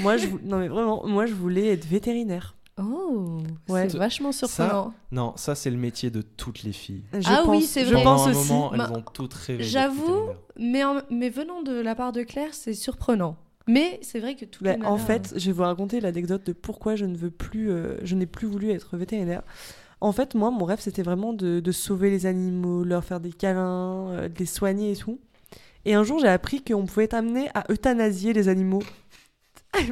[0.01, 2.53] moi je non mais vraiment moi je voulais être vétérinaire.
[2.79, 3.89] Oh, Ouais.
[3.89, 4.93] c'est vachement surprenant.
[5.11, 7.01] Non, ça, c'est le métier de toutes les filles.
[7.11, 8.03] Je Ah oui, c'est Je vrai.
[8.03, 8.51] Pendant pense un aussi.
[8.53, 9.63] moment, elles Bah, ont toutes rêvé.
[9.63, 13.35] J'avoue, mais, en- mais venant de la part de Claire, c'est surprenant.
[13.67, 16.95] Mais c'est vrai que tout Bah, en fait, je vais vous raconter l'anecdote de pourquoi
[16.95, 19.43] je ne veux plus, euh, je n'ai plus voulu être vétérinaire.
[19.99, 23.31] En fait, moi, mon rêve, c'était vraiment de, de sauver les animaux, leur faire des
[23.33, 25.19] câlins, euh, de les soigner et tout.
[25.85, 28.83] Et un jour, j'ai appris qu'on pouvait être amené à euthanasier les animaux.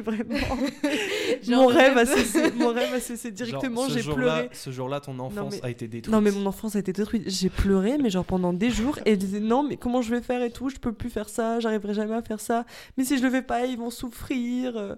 [0.04, 0.34] Vraiment.
[1.42, 2.50] Genre mon rêve a cessé.
[2.52, 3.88] Mon rêve a cessé directement.
[3.88, 4.48] J'ai pleuré.
[4.52, 6.12] Ce jour-là, ton enfance mais- a été détruite.
[6.12, 7.28] Non mais mon enfance a été détruite.
[7.28, 10.22] J'ai pleuré mais genre pendant des jours et je disais non mais comment je vais
[10.22, 12.64] faire et tout, je peux plus faire ça, j'arriverai jamais à faire ça.
[12.96, 14.96] Mais si je le fais pas, ils vont souffrir.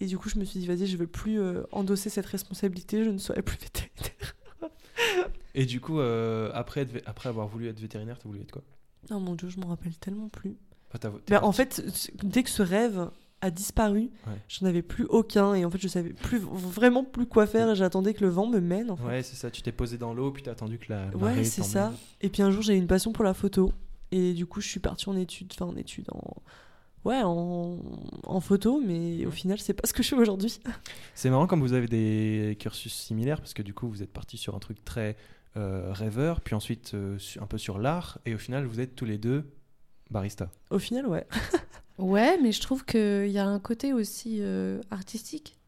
[0.00, 3.04] Et du coup, je me suis dit vas-y, je veux plus euh, endosser cette responsabilité,
[3.04, 4.34] je ne serai plus vétérinaire.
[5.54, 8.62] Et du coup, euh, après, après avoir voulu être vétérinaire, t'as voulu être quoi?
[9.10, 10.56] Oh mon dieu, je m'en rappelle tellement plus.
[10.92, 11.82] Enfin, Bah, en fait,
[12.22, 13.08] dès que ce rêve
[13.46, 14.32] a disparu, Ouais.
[14.48, 17.74] j'en avais plus aucun et en fait, je savais plus vraiment plus quoi faire et
[17.76, 18.90] j'attendais que le vent me mène.
[18.90, 19.04] En fait.
[19.04, 19.50] Ouais, c'est ça.
[19.50, 21.06] Tu t'es posé dans l'eau, puis t'as attendu que la.
[21.08, 21.72] Ouais, marée c'est t'emmène.
[21.72, 21.92] ça.
[22.20, 23.72] Et puis un jour, j'ai eu une passion pour la photo.
[24.12, 26.34] Et du coup, je suis partie en études, enfin en études, en...
[27.04, 27.78] Ouais, en,
[28.24, 30.58] en photo, mais au final, c'est pas ce que je fais aujourd'hui.
[31.14, 34.36] C'est marrant comme vous avez des cursus similaires, parce que du coup, vous êtes parti
[34.36, 35.16] sur un truc très
[35.56, 39.04] euh, rêveur, puis ensuite euh, un peu sur l'art, et au final, vous êtes tous
[39.04, 39.44] les deux
[40.10, 40.50] barista.
[40.70, 41.26] Au final, ouais.
[41.98, 45.58] Ouais, mais je trouve qu'il y a un côté aussi euh, artistique.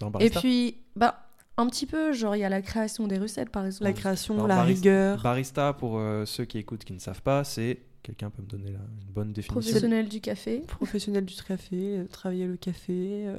[0.00, 0.40] Dans Et barista.
[0.40, 3.84] puis, bah, un petit peu, genre, il y a la création des recettes, par exemple.
[3.84, 5.22] La création, Alors, la barista- rigueur.
[5.22, 7.80] Barista, pour euh, ceux qui écoutent, qui ne savent pas, c'est.
[8.02, 10.58] Quelqu'un peut me donner là, une bonne définition Professionnel du café.
[10.66, 13.38] Professionnel du café, euh, travailler le café, euh,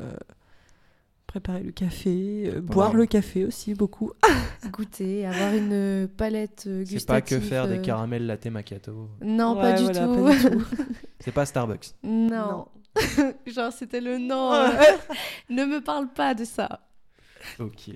[1.39, 4.13] préparer le café, euh, boire le café aussi, beaucoup.
[4.71, 6.99] Goûter, avoir une palette euh, gustative.
[6.99, 9.09] C'est pas que faire des euh, caramels latte macchiato.
[9.21, 10.23] Non, Ouais, pas, du voilà, tout.
[10.23, 10.65] pas du tout.
[11.19, 11.93] C'est pas Starbucks.
[12.03, 12.67] non.
[13.45, 14.53] genre, c'était le non.
[15.49, 16.87] ne me parle pas de ça.
[17.59, 17.89] Ok.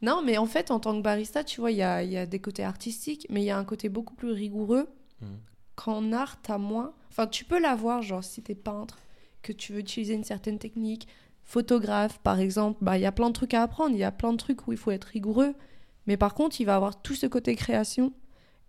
[0.00, 2.16] Non, mais en fait, en tant que barista, tu vois, il y a, il y
[2.16, 4.88] a des côtés artistiques, mais il y a un côté beaucoup plus rigoureux.
[5.20, 5.38] Mhm.
[5.76, 6.94] Qu'en art, t'as moins.
[7.10, 8.98] Enfin, tu peux l'avoir, genre, si t'es peintre,
[9.42, 11.06] que tu veux utiliser une certaine technique.
[11.48, 13.94] Photographe, par exemple, bah, il y a plein de trucs à apprendre.
[13.96, 15.54] Il y a plein de trucs où il faut être rigoureux.
[16.06, 18.12] Mais par contre, il va avoir tout ce côté création.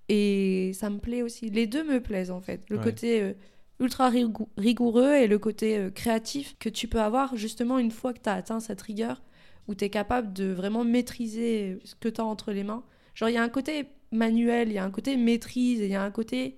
[0.07, 1.49] Et ça me plaît aussi.
[1.49, 2.61] Les deux me plaisent, en fait.
[2.69, 2.83] Le Ouais.
[2.83, 3.33] côté euh,
[3.81, 8.13] ultra rigou- rigoureux et le côté euh, créatif que tu peux avoir, justement, une fois
[8.13, 9.21] que tu as atteint cette rigueur
[9.67, 12.83] où tu es capable de vraiment maîtriser ce que tu as entre les mains.
[13.13, 15.91] Genre, il y a un côté manuel, il y a un côté maîtrise, et il
[15.91, 16.57] y a un côté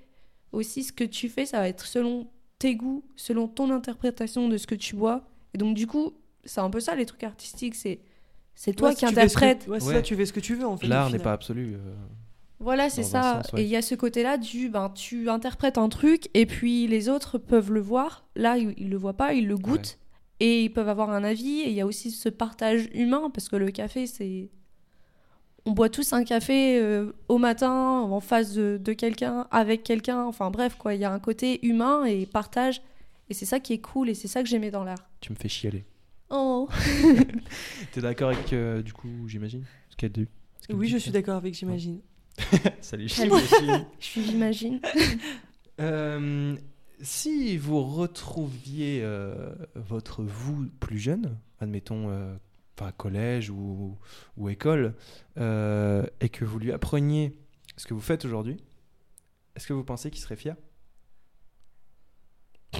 [0.51, 2.27] aussi ce que tu fais, ça va être selon
[2.59, 5.27] tes goûts, selon ton interprétation de ce que tu bois.
[5.53, 7.99] Et donc, du coup, c'est un peu ça les trucs artistiques, c'est
[8.53, 9.65] C'est toi Ouais, qui que- interprètes.
[9.67, 9.93] Ouais, c'est Ouais.
[9.95, 10.87] ça, tu fais ce que tu veux en fait.
[10.87, 11.73] L'art n'est pas absolu.
[11.75, 11.93] euh.
[12.59, 13.41] Voilà, c'est ça.
[13.43, 13.61] sens, ouais.
[13.61, 17.09] Et il y a ce côté-là du, ben, tu interprètes un truc et puis les
[17.09, 18.25] autres peuvent le voir.
[18.35, 19.97] Là, ils, ils le voient pas, ils le goûtent
[20.39, 21.61] et ils peuvent avoir un avis.
[21.61, 24.49] Et il y a aussi ce partage humain parce que le café, c'est.
[25.65, 30.23] On boit tous un café euh, au matin, en face de, de quelqu'un, avec quelqu'un.
[30.25, 30.93] Enfin bref, quoi.
[30.95, 32.81] Il y a un côté humain et partage.
[33.31, 35.09] Et c'est ça qui est cool et c'est ça que j'aimais dans l'art.
[35.21, 35.85] Tu me fais chialer.
[36.31, 36.67] Oh
[37.93, 40.27] T'es d'accord avec, euh, du coup, j'imagine ce qu'elle dit
[40.59, 42.01] ce qu'elle Oui, dit, je suis d'accord avec, j'imagine.
[42.81, 43.31] Salut, Salut.
[43.47, 43.85] Chine.
[44.01, 44.81] Je suis, j'imagine.
[45.79, 46.57] Euh,
[46.99, 52.35] si vous retrouviez euh, votre vous plus jeune, admettons, euh,
[52.77, 53.97] enfin collège ou,
[54.35, 54.93] ou école,
[55.37, 57.37] euh, et que vous lui appreniez
[57.77, 58.57] ce que vous faites aujourd'hui,
[59.55, 60.57] est-ce que vous pensez qu'il serait fier?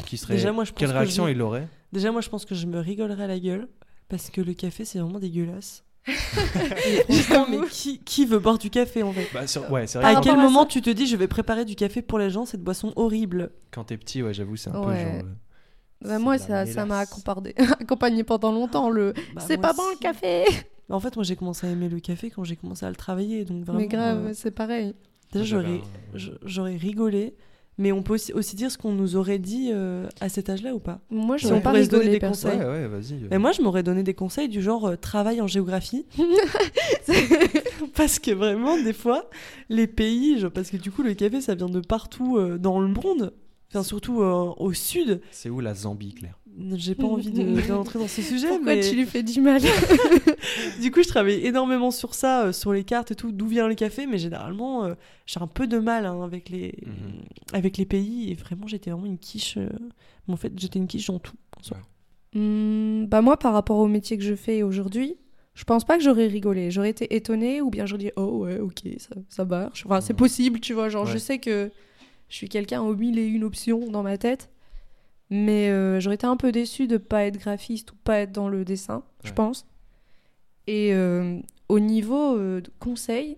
[0.06, 0.36] Qu'il serait...
[0.36, 2.56] Déjà, moi, je pense Quelle que réaction je- il aurait Déjà, moi, je pense que
[2.56, 3.68] je me rigolerais à la gueule
[4.10, 5.84] parce que le café, c'est vraiment dégueulasse.
[6.08, 9.28] Mais qui, qui veut boire du café en fait?
[9.34, 10.04] Bah, sur- Ouais, vrai.
[10.06, 12.30] À que quel moment ça- tu te dis je vais préparer du café pour les
[12.30, 13.52] gens, cette boisson horrible?
[13.72, 14.96] Quand t'es petit, ouais, j'avoue, c'est un Ouais.
[14.96, 15.26] peu genre.
[15.26, 18.90] euh, Bah, moi, ça, ça m'a accompagné, accompagné pendant longtemps.
[18.90, 20.46] Le Bah, c'est pas bon le café
[20.90, 23.46] En fait, moi j'ai commencé à aimer le café quand j'ai commencé à le travailler.
[23.46, 24.96] Donc vraiment, Mais grave, euh, c'est pareil.
[25.32, 25.62] déjà
[26.44, 27.36] j'aurais rigolé.
[27.78, 30.76] Mais on peut aussi, aussi dire ce qu'on nous aurait dit euh, à cet âge-là
[30.76, 31.00] ou pas?
[31.10, 32.60] Moi, Si j'aurais on pas se donner des conseils.
[32.60, 33.14] Ouais, ouais, vas-y.
[33.24, 33.28] euh.
[33.32, 36.06] Mais moi, je m'aurais donné des conseils du genre euh, travail en géographie.
[37.96, 39.30] parce que vraiment, des fois,
[39.70, 42.80] les pays, genre, parce que du coup, le café, ça vient de partout euh, dans
[42.80, 43.34] le monde.
[43.70, 45.22] Enfin, surtout euh, au sud.
[45.32, 46.38] C'est où la Zambie, Claire?
[46.76, 49.40] J'ai pas envie de, de rentrer dans ce sujet, Pourquoi mais tu lui fais du
[49.42, 49.62] mal
[50.82, 53.68] du coup, je travaille énormément sur ça, euh, sur les cartes et tout, d'où vient
[53.68, 54.94] le café, mais généralement, euh,
[55.26, 57.22] j'ai un peu de mal hein, avec, les, Mhm.
[57.54, 59.58] avec les pays, et vraiment, j'étais vraiment une quiche.
[59.58, 59.70] euh,
[60.28, 61.36] mais en fait, j'étais une quiche dans tout.
[61.60, 61.78] en soi.
[62.34, 65.16] Hmm, Bah moi, par rapport au métier que je fais aujourd'hui,
[65.54, 66.72] je pense pas que j'aurais rigolé.
[66.72, 69.86] J'aurais été étonnée ou bien j'aurais dit oh ouais, ok, ça, ça marche.
[69.86, 70.18] Enfin, c'est Ouais.
[70.18, 70.88] possible, tu vois.
[70.90, 71.72] Genre, je sais que
[72.30, 74.50] je suis quelqu'un aux mille et une options dans ma tête.
[75.34, 78.50] Mais euh, j'aurais été un peu déçue de pas être graphiste ou pas être dans
[78.50, 79.66] le dessin, je pense.
[80.68, 81.40] Et euh,
[81.70, 83.38] au niveau euh, de conseil,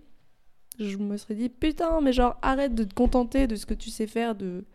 [0.80, 3.92] je me serais dit putain, mais genre arrête de te contenter de ce que tu
[3.92, 4.66] sais faire, de,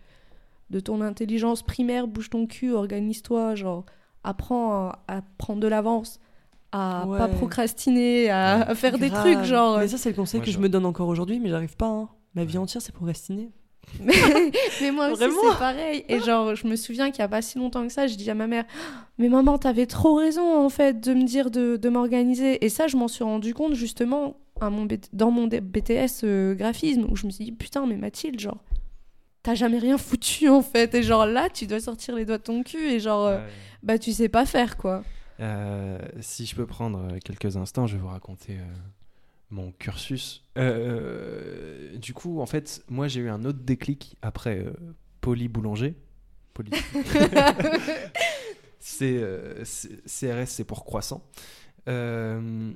[0.70, 3.84] de ton intelligence primaire, bouge ton cul, organise-toi, genre
[4.22, 6.20] apprends à, à prendre de l'avance,
[6.70, 7.18] à Ouais.
[7.18, 9.78] pas procrastiner, à, à faire des trucs, genre.
[9.78, 11.88] Mais ça, c'est le conseil Ouais, que je me donne encore aujourd'hui, mais j'arrive pas.
[11.88, 12.08] hein.
[12.34, 13.50] Ma vie entière, c'est procrastiner.
[14.00, 14.14] Mais,
[14.80, 16.04] mais moi aussi, Vraiment c'est pareil.
[16.08, 18.30] Et genre, je me souviens qu'il y a pas si longtemps que ça, je dis
[18.30, 18.64] à ma mère
[19.18, 22.64] Mais maman, t'avais trop raison en fait de me dire de, de m'organiser.
[22.64, 27.06] Et ça, je m'en suis rendu compte justement à mon dans mon BTS euh, graphisme
[27.08, 28.62] où je me suis dit Putain, mais Mathilde, genre,
[29.42, 30.94] t'as jamais rien foutu en fait.
[30.94, 33.38] Et genre là, tu dois sortir les doigts de ton cul et genre, euh,
[33.82, 35.02] bah tu sais pas faire quoi.
[35.40, 38.64] Euh, si je peux prendre euh, quelques instants, je vais vous raconter euh,
[39.50, 40.44] mon cursus.
[40.58, 44.72] Euh, du coup, en fait, moi j'ai eu un autre déclic après euh,
[45.20, 45.94] Poly Boulanger.
[46.54, 46.70] Poly.
[48.80, 49.64] c'est euh,
[50.06, 51.24] CRS, c'est pour croissant.
[51.88, 52.72] Euh,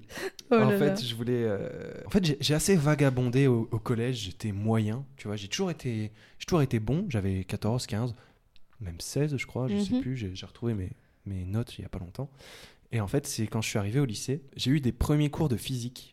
[0.51, 0.95] Oh en là fait, là.
[0.97, 1.43] je voulais.
[1.45, 4.17] euh, En fait, j'ai- assez vagabondé au, au collège.
[4.25, 5.37] J'étais moyen, tu vois.
[5.37, 7.07] J'ai toujours été, j'ai toujours été bon.
[7.09, 8.15] J'avais 14, 15,
[8.81, 9.69] même 16, je crois.
[9.69, 10.01] Je sais Mhm.
[10.01, 10.17] plus.
[10.17, 10.91] J'ai j'ai retrouvé mes,
[11.27, 12.31] mes notes il y a pas longtemps.
[12.91, 15.49] Et en fait, c'est quand je suis arrivé au lycée, j'ai eu des premiers cours
[15.49, 16.12] de physique.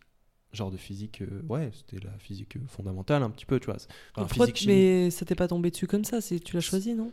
[0.52, 3.78] Genre de physique, euh, ouais, c'était la physique euh, fondamentale un petit peu, tu vois.
[4.16, 4.74] Enfin, physique chimie.
[4.74, 7.12] mais ça t'est pas tombé dessus comme ça c'est- Tu l'as choisi, non?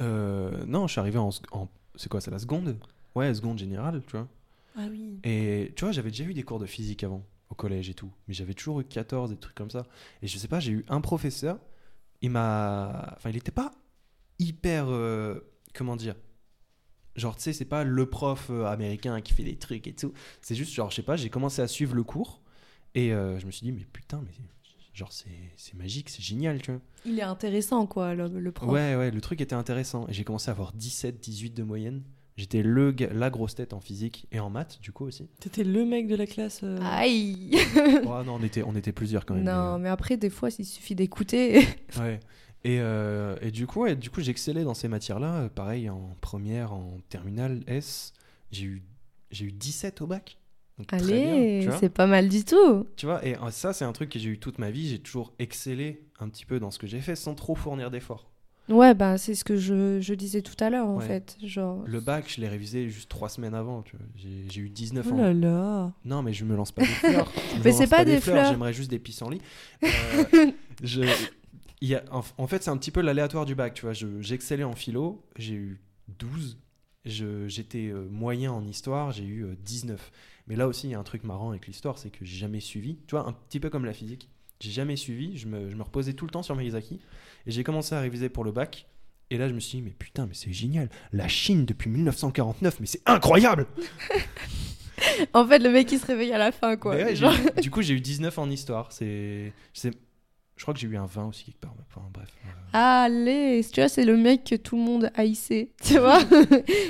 [0.00, 2.78] Euh, non, je suis arrivé en, c'est quoi, c'est la seconde?
[3.14, 4.28] Ouais, seconde générale, tu vois.
[4.76, 5.18] Ah oui.
[5.24, 8.12] Et tu vois, j'avais déjà eu des cours de physique avant, au collège et tout.
[8.28, 9.84] Mais j'avais toujours eu 14, des trucs comme ça.
[10.22, 11.58] Et je sais pas, j'ai eu un professeur,
[12.22, 13.14] il m'a.
[13.16, 13.72] Enfin, il était pas
[14.38, 14.86] hyper.
[14.88, 15.40] euh,
[15.74, 16.14] Comment dire
[17.16, 20.12] Genre, tu sais, c'est pas le prof américain qui fait des trucs et tout.
[20.40, 22.40] C'est juste, genre, je sais pas, j'ai commencé à suivre le cours.
[22.94, 24.32] Et euh, je me suis dit, mais putain, mais.
[24.92, 26.80] Genre, c'est c'est magique, c'est génial, tu vois.
[27.06, 28.68] Il est intéressant quoi, le, le prof.
[28.68, 30.06] Ouais, ouais, le truc était intéressant.
[30.08, 32.02] Et j'ai commencé à avoir 17, 18 de moyenne.
[32.36, 35.28] J'étais le, la grosse tête en physique et en maths, du coup aussi.
[35.38, 36.60] T'étais le mec de la classe.
[36.64, 37.50] euh, Aïe
[38.04, 39.44] Oh, non, on était, on était plusieurs quand même.
[39.44, 41.58] Non, mais, mais après, des fois, il suffit d'écouter.
[41.58, 41.62] euh,
[42.00, 42.20] ouais.
[42.64, 45.42] Et, euh, et du coup, ouais, du coup, j'excellais dans ces matières-là.
[45.42, 48.12] Euh, Pareil, en première, en terminale S,
[48.50, 48.82] j'ai eu,
[49.30, 50.36] j'ai eu 17 au bac.
[50.80, 52.86] Donc, Allez, c'est pas mal du tout.
[52.96, 54.88] Tu vois, et euh, ça, c'est un truc que j'ai eu toute ma vie.
[54.88, 58.30] J'ai toujours excellé un petit peu dans ce que j'ai fait sans trop fournir d'efforts.
[58.68, 61.06] Ouais, bah c'est ce que je, je disais tout à l'heure en Ouais.
[61.06, 61.36] fait.
[61.42, 61.82] Genre.
[61.86, 63.82] Le bac, je l'ai révisé juste trois semaines avant.
[64.16, 65.16] J'ai eu 19 Oh ans.
[65.18, 65.92] là là.
[66.04, 67.30] Non, mais je me lance pas des fleurs.
[67.56, 68.48] Je Mais c'est pas des fleurs.
[68.50, 69.40] J'aimerais juste des pissenlits.
[69.82, 71.02] Euh, je,
[71.82, 73.74] il y a, en, en fait, c'est un petit peu l'aléatoire du bac.
[73.74, 75.22] Tu vois, Je- j'excellais en philo.
[75.36, 75.80] J'ai eu
[76.18, 76.56] 12.
[77.04, 80.10] J'étais euh, moyen en histoire, j'ai eu euh, 19.
[80.46, 82.60] Mais là aussi, il y a un truc marrant avec l'histoire, c'est que j'ai jamais
[82.60, 82.96] suivi.
[83.06, 84.28] Tu vois, un petit peu comme la physique.
[84.60, 87.00] J'ai jamais suivi, je me, je me reposais tout le temps sur acquis.
[87.46, 88.86] Et j'ai commencé à réviser pour le bac.
[89.30, 90.90] Et là, je me suis dit, mais putain, mais c'est génial.
[91.12, 93.66] La Chine depuis 1949, mais c'est incroyable
[95.32, 96.94] En fait, le mec il se réveille à la fin quoi.
[96.94, 98.92] Mais ouais, j'ai Genre- eu- Du coup, j'ai eu 19 en histoire.
[98.92, 99.52] C'est-
[100.60, 101.72] je crois que j'ai eu un 20 aussi quelque part.
[101.88, 102.28] Enfin, bref.
[102.44, 106.18] euh, Allez, tu vois, c'est le mec que tout le monde haïssait, tu vois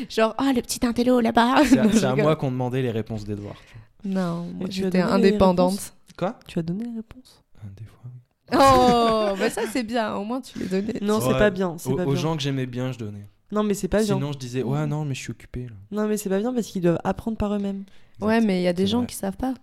[0.09, 1.63] Genre, ah, le petit intello là-bas.
[1.65, 3.55] C'est à, moi qu'on demandait les réponses des devoirs.
[3.71, 4.23] tu vois.
[4.23, 5.95] Non, moi j'étais indépendante.
[6.19, 6.37] Quoi?
[6.49, 7.45] Tu as donné les réponses?
[7.65, 8.11] Euh, Des fois.
[8.53, 10.99] Oh, bah ça c'est bien, au moins tu les donnais.
[11.01, 11.39] Non, c'est Ouais.
[11.39, 11.69] pas bien.
[11.87, 12.15] Aux, pas aux bien.
[12.17, 13.29] gens que j'aimais bien, je donnais.
[13.53, 14.17] Non, mais c'est pas bien.
[14.17, 15.67] Sinon, je disais, ouais, non, mais je suis occupé.
[15.67, 15.75] Là.
[15.93, 17.85] Non, mais c'est pas bien parce qu'ils doivent apprendre par eux-mêmes.
[18.21, 19.07] Ouais, mais il y a des gens vrai.
[19.07, 19.55] qui savent pas.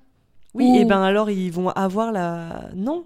[0.54, 2.70] Oui, Ou- et ben alors ils vont avoir la.
[2.76, 3.06] Non.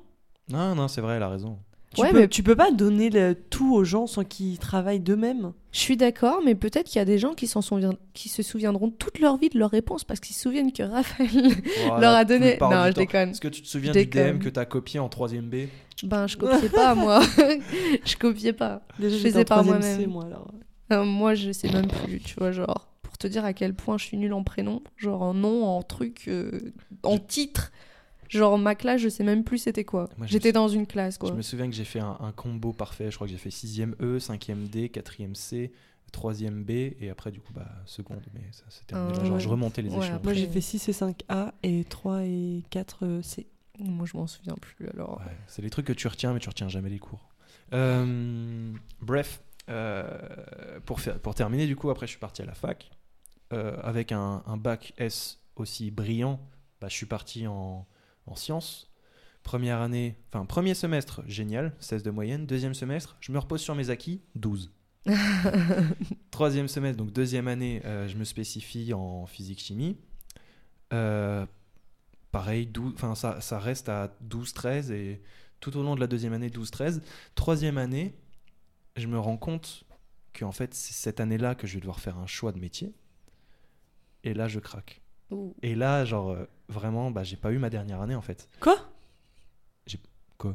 [0.52, 1.58] Non, non, c'est vrai, elle a raison.
[1.94, 5.02] Tu, Ouais, peux, mais- tu peux pas donner le tout aux gens sans qu'ils travaillent
[5.02, 5.52] d'eux-mêmes.
[5.74, 9.36] Je suis d'accord, mais peut-être qu'il y a des gens qui, se souviendront toute leur
[9.38, 11.30] vie de leurs réponses parce qu'ils se souviennent que Raphaël
[11.88, 12.58] Voilà, leur a donné.
[12.62, 13.02] Non, je temps.
[13.02, 13.30] déconne.
[13.32, 15.68] Est-ce que tu te souviens du DM que t'as copié en 3ème B?
[16.04, 17.22] Ben, je copiais pas, moi.
[18.06, 18.82] je copiais pas.
[18.98, 20.10] Déjà, Je faisais par moi-même.
[20.10, 20.50] Moi, alors.
[20.94, 23.98] Euh, moi, je sais même plus, tu vois, genre, pour te dire à quel point
[23.98, 27.72] je suis nulle en prénom, genre en nom, en truc, euh, en titre.
[28.32, 30.10] Genre, ma classe, je sais même plus c'était quoi.
[30.26, 31.30] J'étais dans une classe, quoi.
[31.30, 33.12] Je me souviens que j'ai fait un, un combo parfait.
[33.12, 35.72] Je crois que j'ai fait 6ème E, 5ème D, 4ème C,
[36.14, 36.70] 3ème B,
[37.02, 38.24] et après, du coup, bah, seconde.
[38.34, 39.40] Mais ça, c'était Ah, genre, ouais.
[39.40, 40.16] je remontais les Ouais, échelons.
[40.16, 43.48] après- Moi, j'ai fait 6 et 5A et 3 et 4 euh, C.
[43.80, 45.18] Moi, je m'en souviens plus, alors.
[45.20, 47.30] Ouais, c'est les trucs que tu retiens, mais tu retiens jamais les cours.
[47.74, 50.06] Euh, bref, euh,
[50.86, 52.92] pour, faire, pour terminer, du coup, après, je suis parti à la fac.
[53.54, 56.40] Euh, avec un, un bac S aussi brillant,
[56.80, 57.86] bah, je suis parti en,
[58.28, 58.92] en sciences.
[59.44, 62.46] Première année, enfin, premier semestre, génial, 16 de moyenne.
[62.46, 64.72] Deuxième semestre, je me repose sur mes acquis, 12.
[66.32, 69.98] Troisième semestre, donc deuxième année, euh, je me spécifie en physique-chimie.
[70.94, 71.46] Euh,
[72.32, 75.22] pareil, 12 enfin, ça, ça reste à 12-13 et
[75.60, 77.02] tout au long de la deuxième année, 12-13.
[77.34, 78.16] Troisième année,
[78.96, 79.86] je me rends compte
[80.38, 82.94] qu'en fait, c'est cette année-là que je vais devoir faire un choix de métier.
[84.24, 85.01] Et là, je craque.
[85.32, 85.54] Ouh.
[85.64, 88.48] Et là, genre, euh, vraiment, bah, j'ai pas eu ma dernière année en fait.
[88.60, 88.78] Quoi?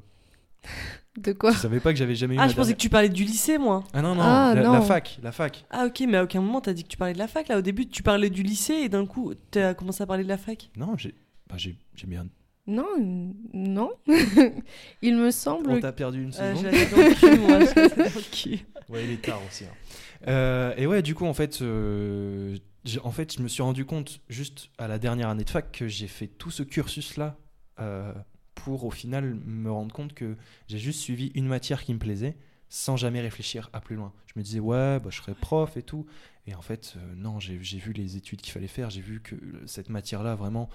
[1.17, 1.53] De quoi?
[1.53, 3.09] Je savais pas que j'avais jamais eu Ah, ma je pensais dernière- que tu parlais
[3.09, 3.85] du lycée, moi.
[3.95, 4.73] Ah non, non, Ah, la, non.
[4.73, 5.65] la fac, la fac.
[5.71, 7.49] Ah, ok, mais à aucun moment, t'as dit que tu parlais de la fac.
[7.49, 10.29] Là, au début, tu parlais du lycée et d'un coup, t'as commencé à parler de
[10.29, 10.69] la fac.
[10.77, 11.15] Non, j'ai
[11.49, 12.27] bah, j'ai j'ai bien.
[12.67, 13.93] Non, n- non.
[15.03, 15.71] Il me semble.
[15.71, 16.59] On t'a perdu une Euh, seconde.
[16.59, 17.61] je l'avais dans le cul, moi.
[17.61, 18.59] je l'avais dans le cul.
[18.91, 19.65] Ouais, il est tard aussi.
[19.65, 20.29] hein.
[20.29, 22.63] Euh, et ouais, du coup, en fait, euh, j'ai-
[23.03, 25.89] en fait, je me suis rendu compte juste à la dernière année de fac que
[25.89, 27.37] j'ai fait tout ce cursus-là
[27.81, 28.13] euh,
[28.55, 30.37] pour au final me rendre compte que
[30.69, 32.37] j'ai juste suivi une matière qui me plaisait
[32.69, 34.13] sans jamais réfléchir à plus loin.
[34.27, 36.07] Je me disais, ouais, bah, je serai prof et tout.
[36.47, 39.37] Et en fait, euh, non, j'ai vu les études qu'il fallait faire, j'ai vu que
[39.67, 40.69] cette matière-là, vraiment,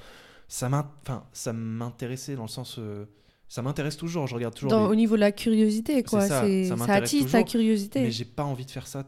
[0.47, 0.69] ça
[1.54, 2.78] m'intéressait dans le sens.
[2.80, 3.06] euh,
[3.47, 4.71] ça m'intéresse toujours, je regarde toujours.
[4.71, 6.21] dans- au niveau de la curiosité, quoi.
[6.21, 8.02] Ça, ça Ça, attise ta toujours, curiosité.
[8.02, 9.06] mais j'ai pas envie de faire ça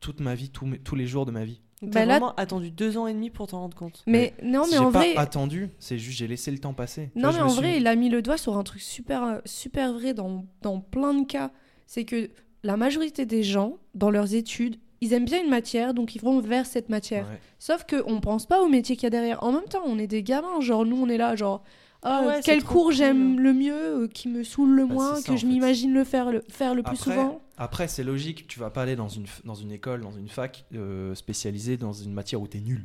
[0.00, 1.60] toute ma vie, tous, mes- tous les jours de ma vie.
[1.82, 4.02] Bah T'as là- vraiment attendu deux ans et demi pour t'en rendre compte.
[4.06, 5.16] Mais non, mais en pas vrai.
[5.16, 7.10] attendu, c'est juste j'ai laissé le temps passer.
[7.14, 9.38] Non, mais en suis- vrai, il a mis le doigt sur un truc super, euh,
[9.44, 11.50] super vrai dans, dans plein de cas.
[11.86, 12.30] C'est que
[12.62, 16.40] la majorité des gens, dans leurs études, ils aiment bien une matière, donc ils vont
[16.40, 17.26] vers cette matière.
[17.28, 17.38] Ouais.
[17.58, 19.42] Sauf qu'on pense pas au métier qu'il y a derrière.
[19.42, 21.62] En même temps, on est des gamins, genre nous, on est là, genre.
[22.02, 22.94] Ah, Ah ouais, quel cours cool.
[22.94, 26.04] j'aime le mieux, euh, qui me saoule le Bah, moins, ça, que je m'imagine le
[26.04, 27.40] faire le, faire le plus Après- souvent.
[27.56, 30.64] Après, c'est logique, tu vas pas aller dans une, dans une école, dans une fac
[30.74, 32.84] euh, spécialisée dans une matière où t'es nul.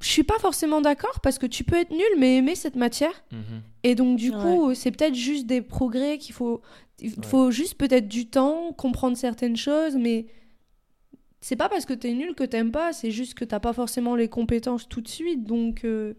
[0.00, 3.24] Je suis pas forcément d'accord parce que tu peux être nul mais aimer cette matière.
[3.82, 4.36] Et donc, du Ouais.
[4.42, 6.60] coup, c'est peut-être juste des progrès qu'il faut.
[7.00, 7.16] Il Ouais.
[7.26, 10.26] faut juste peut-être du temps, comprendre certaines choses, mais
[11.40, 14.14] c'est pas parce que t'es nul que t'aimes pas, c'est juste que t'as pas forcément
[14.14, 15.44] les compétences tout de suite.
[15.44, 16.14] Donc, euh,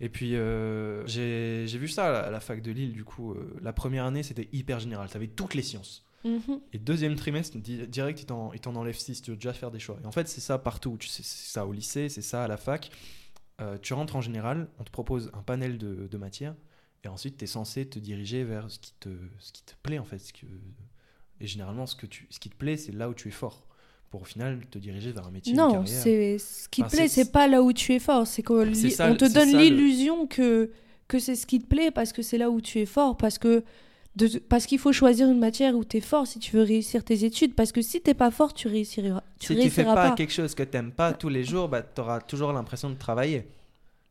[0.00, 3.04] Et puis, euh, j'ai j'ai vu ça à la, à la fac de Lille, du
[3.04, 3.32] coup.
[3.32, 5.08] euh, la première année, c'était hyper général.
[5.10, 6.04] T'avais toutes les sciences.
[6.24, 6.60] Mhm.
[6.72, 8.26] Et deuxième trimestre, di- direct, ils
[8.60, 9.98] t'en enlèvent 6, tu dois déjà faire des choix.
[10.02, 10.96] Et en fait, c'est ça partout.
[11.00, 12.90] C'est ça au lycée, c'est ça à la fac.
[13.60, 16.54] Euh, tu rentres en général, on te propose un panel de, de matières,
[17.04, 19.98] et ensuite, tu es censé te diriger vers ce qui te, ce qui te plaît,
[19.98, 20.18] en fait.
[20.18, 20.46] Ce que...
[21.40, 23.66] Et généralement, ce, que tu, ce qui te plaît, c'est là où tu es fort.
[24.10, 27.08] Pour au final te diriger vers un métier, non, c'est ce qui te Enfin, plaît,
[27.08, 30.72] c'est- pas là où tu es fort, c'est qu'on te donne le- l'illusion que
[31.06, 33.38] que c'est ce qui te plaît parce que c'est là où tu es fort, parce
[33.38, 33.62] que
[34.16, 37.04] de, parce qu'il faut choisir une matière où tu es fort si tu veux réussir
[37.04, 39.94] tes études, parce que si t'es pas fort, tu réussiras, tu si tu fais réussiras
[39.94, 40.16] pas, pas.
[40.16, 43.46] quelque chose que t'aimes pas tous les jours, bah, tu auras toujours l'impression de travailler.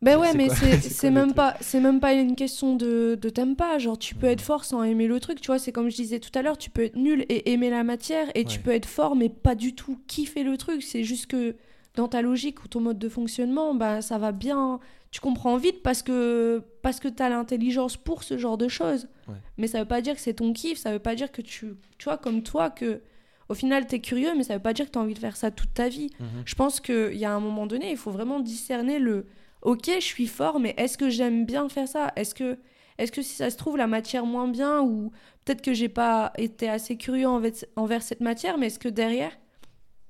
[0.02, 3.78] Ben ouais, mais c'est même pas c'est même pas une question de de t'aimes pas.
[3.80, 5.42] Genre tu peux être fort sans aimer le truc.
[5.42, 7.70] Tu vois, c'est comme je disais tout à l'heure, tu peux être nul et aimer
[7.70, 10.84] la matière, et tu peux être fort mais pas du tout kiffer le truc.
[10.84, 11.56] C'est juste que
[11.96, 14.80] dans ta logique ou ton mode de fonctionnement, bah ça va bien.
[15.12, 19.08] Tu comprends vite parce que parce que t'as l'intelligence pour ce genre de choses.
[19.28, 19.36] Ouais.
[19.58, 20.78] Mais ça veut pas dire que c'est ton kiff.
[20.78, 23.02] Ça veut pas dire que tu tu vois comme toi que
[23.50, 25.50] au final t'es curieux, mais ça veut pas dire que t'as envie de faire ça
[25.50, 26.12] toute ta vie.
[26.19, 26.43] Mhm.
[26.45, 29.26] Je pense qu'il y a un moment donné, il faut vraiment discerner le
[29.63, 32.13] OK, je suis fort, mais est-ce que j'aime bien faire ça?
[32.15, 32.60] Est-ce que,
[32.98, 35.12] est que si ça se trouve, la matière moins bien, ou
[35.43, 39.32] peut-être que j'ai pas été assez curieux envers, envers cette matière, mais est-ce que derrière,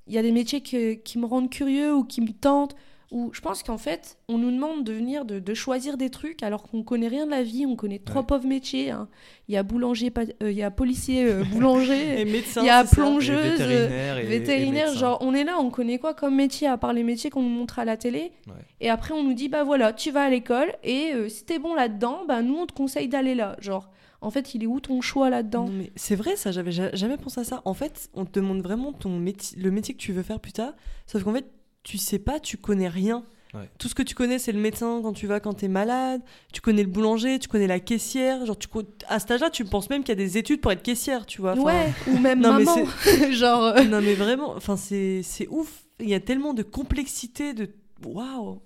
[0.05, 2.75] il y a des métiers que- qui me rendent curieux ou qui me tentent?
[3.11, 6.43] Ou je pense qu'en fait, on nous demande de venir, de, de choisir des trucs
[6.43, 8.27] alors qu'on connaît rien de la vie, on connaît trois Ouais.
[8.27, 8.91] pauvres métiers.
[8.91, 9.07] hein.
[9.47, 10.11] Il y a boulanger,
[10.43, 12.21] euh, il y a policier, euh, boulanger.
[12.21, 16.13] Il y a plongeuse, vétérinaire et- et vétérinaire, genre on est là, on connaît quoi
[16.13, 18.31] comme métier à part les métiers qu'on nous montre à la télé.
[18.47, 18.53] Ouais.
[18.79, 21.57] Et après on nous dit bah voilà, tu vas à l'école et euh, si t'es
[21.59, 23.55] bon là-dedans, bah nous on te conseille d'aller là.
[23.59, 23.89] Genre
[24.21, 25.67] en fait, il est où ton choix là-dedans?
[25.71, 27.61] Mais c'est vrai, ça, j'avais ja- jamais pensé à ça.
[27.63, 30.51] En fait, on te demande vraiment ton métier, le métier que tu veux faire plus
[30.51, 30.73] tard,
[31.07, 31.45] sauf qu'en fait,
[31.89, 33.23] tu sais pas, tu connais rien.
[33.55, 33.67] Ouais.
[33.79, 36.21] Tout ce que tu connais, c'est le médecin quand tu vas quand t'es malade,
[36.53, 38.45] tu connais le boulanger, tu connais la caissière.
[38.45, 40.71] Genre, tu, co- à cet âge-là, tu penses même qu'il y a des études pour
[40.71, 41.53] être caissière, tu vois.
[41.53, 42.85] Enfin, Ouais, ou même Non, mais maman.
[43.31, 45.83] genre euh, Non, mais vraiment, enfin, c'est c'est ouf.
[45.99, 47.69] Il y a tellement de complexité, de.
[48.05, 48.61] Waouh!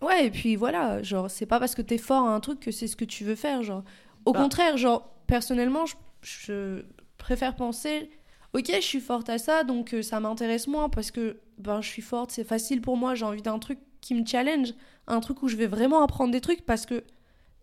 [0.00, 2.70] Ouais, et puis voilà, genre, c'est pas parce que t'es fort à un truc que
[2.72, 3.84] c'est ce que tu veux faire, genre.
[4.24, 4.40] Au Bah.
[4.40, 6.82] contraire, genre, personnellement, je, je
[7.18, 8.08] préfère penser,
[8.54, 11.88] ok, je suis forte à ça, donc euh, ça m'intéresse moins parce que, ben, je
[11.88, 14.74] suis forte, c'est facile pour moi, j'ai envie d'un truc qui me challenge,
[15.06, 17.04] un truc où je vais vraiment apprendre des trucs parce que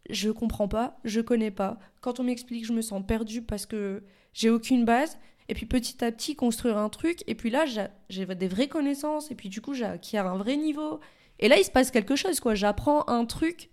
[0.10, 1.78] je comprends pas, je connais pas.
[2.02, 5.18] Quand on m'explique, je me sens perdue parce que j'ai aucune base.
[5.50, 7.24] Et puis petit à petit, construire un truc.
[7.28, 9.32] Et puis là, j'ai- des vraies connaissances.
[9.32, 11.00] Et puis du coup, j'ai acquis un vrai niveau.
[11.40, 12.54] Et là, il se passe quelque chose, quoi.
[12.56, 13.70] J'apprends un truc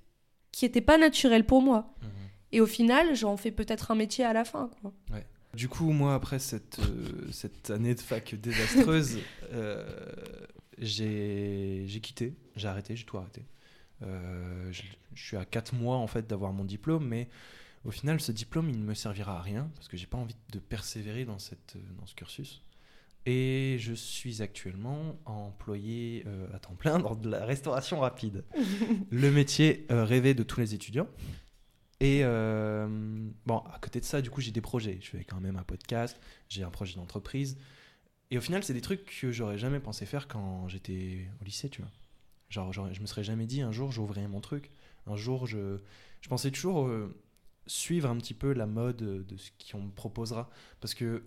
[0.53, 1.95] qui était pas naturel pour moi.
[2.03, 2.09] Mhm.
[2.53, 4.93] Et au final, j'en fais peut-être un métier à la fin, quoi.
[5.57, 9.21] Du coup, moi, après cette, euh, cette année de fac désastreuse,
[9.55, 9.87] euh,
[10.77, 13.43] j'ai quitté, j'ai arrêté, j'ai tout arrêté.
[14.03, 14.83] Euh, je,
[15.15, 17.31] je suis à 4 mois en fait d'avoir mon diplôme, mais
[17.87, 20.37] au final, ce diplôme, il ne me servira à rien parce que j'ai pas envie
[20.53, 22.63] de persévérer dans, cette, dans ce cursus.
[23.25, 28.45] Et je suis actuellement employé à temps plein dans de la restauration rapide.
[29.11, 31.09] le métier rêvé de tous les étudiants.
[32.01, 32.87] Et euh,
[33.47, 34.99] bon, à côté de ça, du coup, j'ai des projets.
[35.01, 37.57] Je fais quand même un podcast, j'ai un projet d'entreprise.
[38.31, 41.71] Et au final, c'est des trucs que j'aurais jamais pensé faire quand j'étais au lycée,
[41.71, 41.91] tu vois.
[42.51, 44.71] Genre, j'aurais- je me serais jamais dit un jour j'ouvrirai mon truc.
[45.07, 45.79] Un jour, je,
[46.23, 47.15] je pensais toujours euh,
[47.67, 50.51] suivre un petit peu la mode de ce qu'on me proposera.
[50.81, 51.25] Parce que,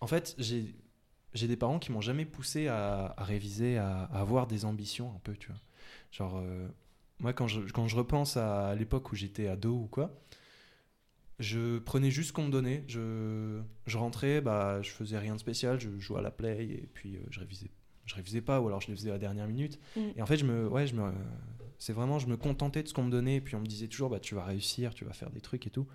[0.00, 0.74] en fait, j'ai
[1.34, 5.20] j'ai des parents qui m'ont jamais poussé à, réviser, à, à avoir des ambitions un
[5.20, 5.56] peu, tu vois.
[6.10, 6.68] Genre, euh,
[7.22, 10.20] moi, quand je, quand je repense à l'époque où j'étais ado ou quoi,
[11.38, 12.84] je prenais juste ce qu'on me donnait.
[12.88, 16.88] Je, je rentrais, bah, je faisais rien de spécial, je jouais à la play et
[16.92, 17.70] puis euh, je révisais.
[18.04, 19.78] Je révisais pas ou alors je le faisais à la dernière minute.
[19.96, 20.00] Mm.
[20.16, 21.12] Et en fait, je me, ouais, je me,
[21.78, 23.86] c'est vraiment, je me contentais de ce qu'on me donnait et puis on me disait
[23.88, 25.86] toujours, bah, tu vas réussir, tu vas faire des trucs et tout.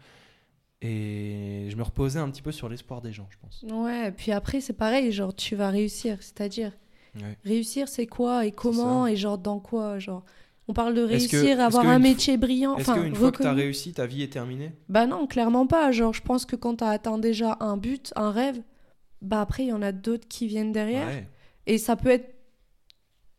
[0.81, 3.65] Et je me reposais un petit peu sur l'espoir des gens, je pense.
[3.69, 6.17] Ouais, puis après, c'est pareil, genre, tu vas réussir.
[6.21, 6.71] C'est-à-dire,
[7.15, 7.37] Ouais.
[7.43, 10.23] réussir, c'est quoi et comment et genre, dans quoi genre.
[10.67, 12.75] On parle de que- réussir, est-ce avoir un métier brillant.
[12.77, 14.73] Est-ce qu'une fois que tu as réussi, ta vie est terminée?
[14.89, 15.91] Bah non, clairement pas.
[15.91, 18.61] Genre, je pense que quand t'as atteint déjà un but, un rêve,
[19.21, 21.07] bah après, il y en a d'autres qui viennent derrière.
[21.07, 21.27] Ouais.
[21.67, 22.33] Et ça peut être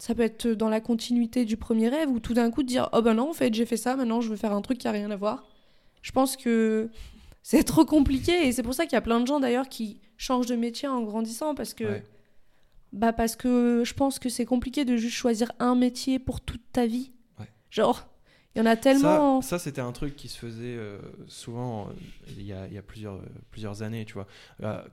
[0.01, 2.89] ça peut être dans la continuité du premier rêve ou tout d'un coup de dire
[2.93, 4.87] oh ben non en fait j'ai fait ça maintenant je veux faire un truc qui
[4.87, 5.45] a rien à voir
[6.03, 6.89] je pense que
[7.43, 10.01] c'est trop compliqué et c'est pour ça qu'il y a plein de gens d'ailleurs qui
[10.17, 12.05] changent de métier en grandissant parce que Ouais.
[12.93, 16.63] bah parce que je pense que c'est compliqué de juste choisir un métier pour toute
[16.73, 17.11] ta vie.
[17.71, 18.07] Genre
[18.55, 21.89] il y en a tellement Ça, ça, c'était un truc qui se faisait euh, souvent
[21.89, 21.93] euh,
[22.39, 24.27] il y a, il y a plusieurs, euh, plusieurs années, tu vois.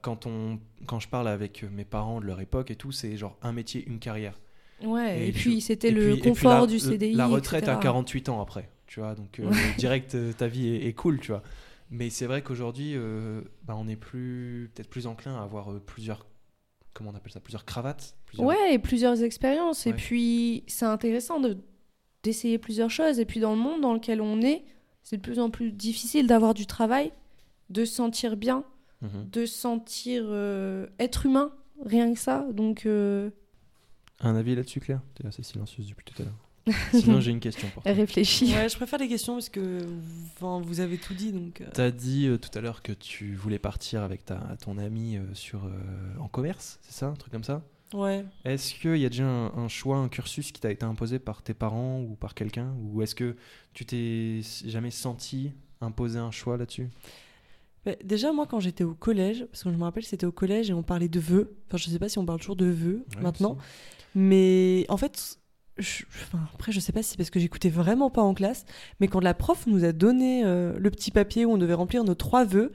[0.02, 3.38] Quand, on, quand je parle avec mes parents de leur époque et tout, c'est genre
[3.42, 4.40] un métier, une carrière.
[4.84, 7.78] ouais et, et puis c'était le puis- confort la- du CDI La retraite etc.
[7.78, 9.16] à 48 ans après, tu vois.
[9.16, 9.42] Donc,
[9.78, 11.42] direct, ta vie est, est cool, tu vois.
[11.90, 12.96] Mais c'est vrai qu'aujourd'hui,
[13.64, 16.28] bah, on est plus, peut-être plus enclin à avoir plusieurs,
[16.94, 18.16] comment on appelle ça, plusieurs cravates.
[18.26, 19.88] plusieurs- Ouais, et plusieurs expériences.
[19.88, 21.58] Et puis, c'est intéressant de
[22.26, 23.20] d'essayer plusieurs choses.
[23.20, 24.64] Et puis, dans le monde dans lequel on est,
[25.04, 27.12] c'est de plus en plus difficile d'avoir du travail,
[27.70, 28.64] de se sentir bien,
[29.02, 29.30] Mhm.
[29.32, 31.52] de se sentir euh, être humain,
[31.86, 32.46] rien que ça.
[32.54, 33.30] Donc, euh,
[34.22, 35.02] Un avis là-dessus, Claire?
[35.16, 36.40] Tu es assez silencieuse depuis tout à l'heure.
[36.94, 37.92] Sinon, j'ai une question pour toi.
[37.92, 38.52] réfléchis.
[38.56, 39.82] Ouais, je préfère les questions parce que
[40.38, 41.62] enfin, vous avez tout dit donc.
[41.62, 45.18] euh, T'as dit euh, tout à l'heure que tu voulais partir avec ta, ton ami
[45.18, 45.70] euh, sur, euh,
[46.20, 47.08] en commerce, c'est ça?
[47.08, 47.62] Un truc comme ça?
[47.94, 48.26] Ouais.
[48.44, 51.42] Est-ce qu'il y a déjà un, un choix, un cursus qui t'a été imposé par
[51.44, 53.36] tes parents ou par quelqu'un Ou est-ce que
[53.74, 56.90] tu t'es jamais senti imposer un choix là-dessus?
[57.86, 60.70] Mais déjà, moi, quand j'étais au collège, parce que je me rappelle, c'était au collège
[60.72, 61.56] et on parlait de vœux.
[61.68, 63.58] Enfin, je sais pas si on parle toujours de vœux Ouais, maintenant.
[64.16, 65.38] Mais en fait,
[65.78, 68.66] je- enfin, après, je sais pas si c'est parce que j'écoutais vraiment pas en classe,
[69.00, 72.04] mais quand la prof nous a donné euh, le petit papier où on devait remplir
[72.04, 72.72] nos trois vœux,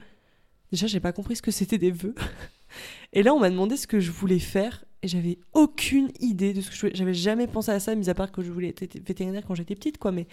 [0.71, 2.15] déjà, j'ai pas compris ce que c'était des vœux.
[3.13, 6.61] Et là, on m'a demandé ce que je voulais faire, et j'avais aucune idée de
[6.61, 6.95] ce que je voulais.
[6.95, 9.75] J'avais jamais pensé à ça, mis à part que je voulais être vétérinaire quand j'étais
[9.75, 10.11] petite, quoi.
[10.11, 10.27] Mais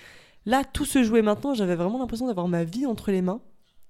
[0.45, 3.41] là, tout se jouait maintenant, j'avais vraiment l'impression d'avoir ma vie entre les mains.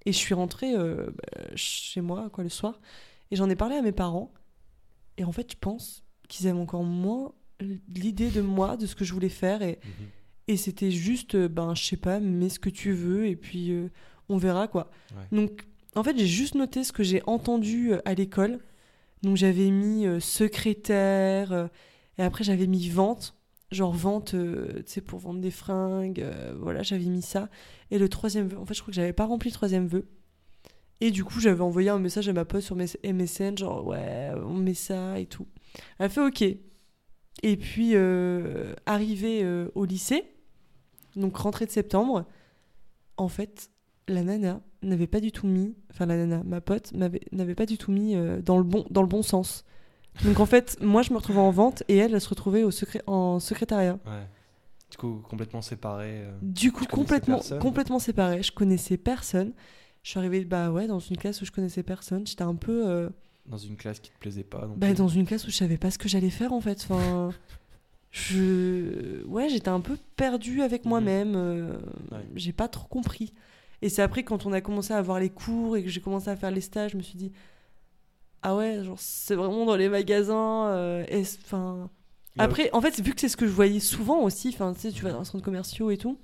[0.07, 2.81] Et je suis rentrée euh, bah, chez moi, quoi, le soir,
[3.31, 4.33] et j'en ai parlé à mes parents.
[5.16, 7.33] Et en fait, je pense qu'ils avaient encore moins
[7.89, 9.62] l'idée de moi, de ce que je voulais faire.
[9.62, 9.81] Et,
[10.47, 13.72] et c'était juste, euh, ben, je sais pas, mets ce que tu veux, et puis
[13.72, 13.91] euh,
[14.29, 14.91] on verra, quoi.
[15.11, 15.37] Ouais.
[15.37, 15.66] Donc,
[15.97, 18.61] en fait, j'ai juste noté ce que j'ai entendu à l'école.
[19.23, 21.66] Donc, j'avais mis euh, secrétaire, euh,
[22.19, 23.35] et après, j'avais mis vente.
[23.71, 26.25] Genre vente, euh, tu sais, pour vendre des fringues.
[26.59, 27.51] voilà, j'avais mis ça.
[27.91, 30.09] Et le troisième vœu, en fait, je crois que j'avais pas rempli le troisième vœu.
[31.01, 34.33] Et du coup, j'avais envoyé un message à ma pote sur mes MSN, genre, ouais,
[34.37, 35.47] on met ça et tout.
[35.99, 36.43] Elle a fait OK.
[36.43, 37.95] Et puis,
[38.87, 40.25] arrivé au lycée,
[41.14, 42.25] donc rentrée de septembre,
[43.16, 43.71] en fait,
[44.09, 47.79] la nana n'avait pas du tout mis, enfin la nana, ma pote, n'avait pas du
[47.79, 49.64] tout mis euh, dans, le bon, dans le bon sens.
[50.24, 52.70] Donc en fait, moi je me retrouvais en vente et elle, elle se retrouvait au
[52.70, 53.99] secré- en secrétariat.
[54.07, 54.26] Ouais.
[54.91, 56.22] Du coup, complètement séparé.
[56.24, 56.33] euh.
[56.43, 58.43] Du coup, complètement, complètement séparée.
[58.43, 59.53] Je connaissais personne.
[60.03, 62.26] Je suis arrivée bah ouais, dans une classe où je connaissais personne.
[62.26, 63.11] J'étais un peu euh,
[63.47, 64.66] Dans une classe qui te plaisait pas.
[64.66, 64.97] non bah, plus.
[64.97, 66.87] dans une classe où je savais pas ce que j'allais faire en fait.
[66.89, 67.31] Enfin,
[68.11, 70.89] je ouais, j'étais un peu perdue avec Mhm.
[70.89, 71.33] moi-même.
[71.37, 71.72] euh,
[72.11, 72.18] Ouais.
[72.35, 73.33] J'ai pas trop compris.
[73.83, 76.29] Et c'est après quand on a commencé à avoir les cours et que j'ai commencé
[76.29, 77.33] à faire les stages, je me suis dit
[78.43, 80.68] ah ouais, genre c'est vraiment dans les magasins.
[80.68, 81.05] euh.
[81.11, 84.49] Il y a Après, en fait, vu que c'est ce que je voyais souvent aussi,
[84.51, 86.18] enfin, tu sais, tu vas dans un centre commerciaux et tout,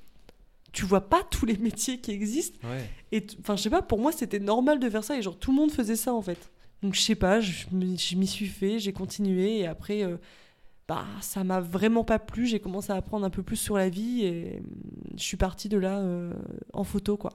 [0.72, 2.58] tu vois pas tous les métiers qui existent.
[2.68, 2.88] Ouais.
[3.12, 5.50] Et enfin, je sais pas, pour moi, c'était normal de faire ça et genre tout
[5.50, 6.50] le monde faisait ça en fait.
[6.82, 10.16] Donc je sais pas, je m'y suis fait, j'ai continué et après, euh,
[10.88, 12.46] bah, ça m'a vraiment pas plu.
[12.46, 14.66] J'ai commencé à apprendre un peu plus sur la vie et hum,
[15.16, 16.32] je suis partie de là euh,
[16.72, 17.32] en photo quoi.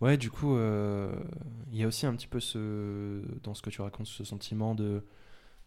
[0.00, 1.14] Ouais, du coup, euh,
[1.72, 4.74] il y a aussi un petit peu ce, dans ce que tu racontes, ce sentiment
[4.74, 5.02] de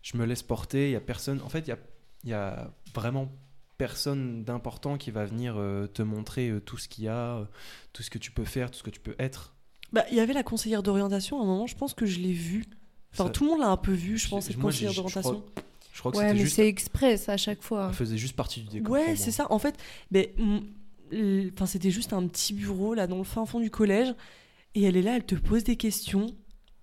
[0.03, 1.41] je me laisse porter, il y a personne.
[1.41, 1.77] En fait, il y a,
[2.23, 3.31] il y a vraiment
[3.77, 7.47] personne d'important qui va venir euh, te montrer euh, tout ce qu'il y a,
[7.93, 9.55] tout ce que tu peux faire, tout ce que tu peux être.
[9.93, 12.33] Bah, il y avait la conseillère d'orientation à un moment, je pense que je l'ai
[12.33, 12.65] vue.
[13.13, 15.03] Enfin, Ça- tout le monde l'a un peu vue, je pense, cette moi, conseillère crois-
[15.03, 15.45] d'orientation.
[15.97, 16.55] Je crois que Ouais, c'était mais juste.
[16.57, 17.87] c'est express à chaque fois.
[17.89, 18.91] Elle faisait juste partie du décor.
[18.93, 19.47] Ouais, c'est ça.
[19.51, 19.73] En fait,
[20.11, 20.35] mais,
[21.55, 24.13] enfin, c'était juste un petit bureau là dans le fin fond du collège.
[24.75, 26.27] Et elle est là, elle te pose des questions.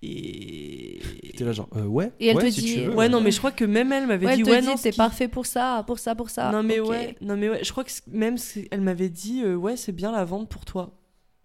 [0.02, 1.00] Et.
[1.36, 2.10] T'es là, genre, euh, ouais.
[2.18, 3.92] Et elle ouais, te si dit- tu veux, Ouais, non, mais je crois que même
[3.92, 5.84] elle m'avait Ouais, dit elle te ouais, dit, non, c'est ce qui- parfait pour ça,
[5.86, 6.50] pour ça, pour ça.
[6.50, 6.90] non, mais Ok.
[6.90, 8.36] ouais, non, mais ouais, je crois que même
[8.72, 10.98] elle m'avait dit euh, ouais, c'est bien la vente pour toi.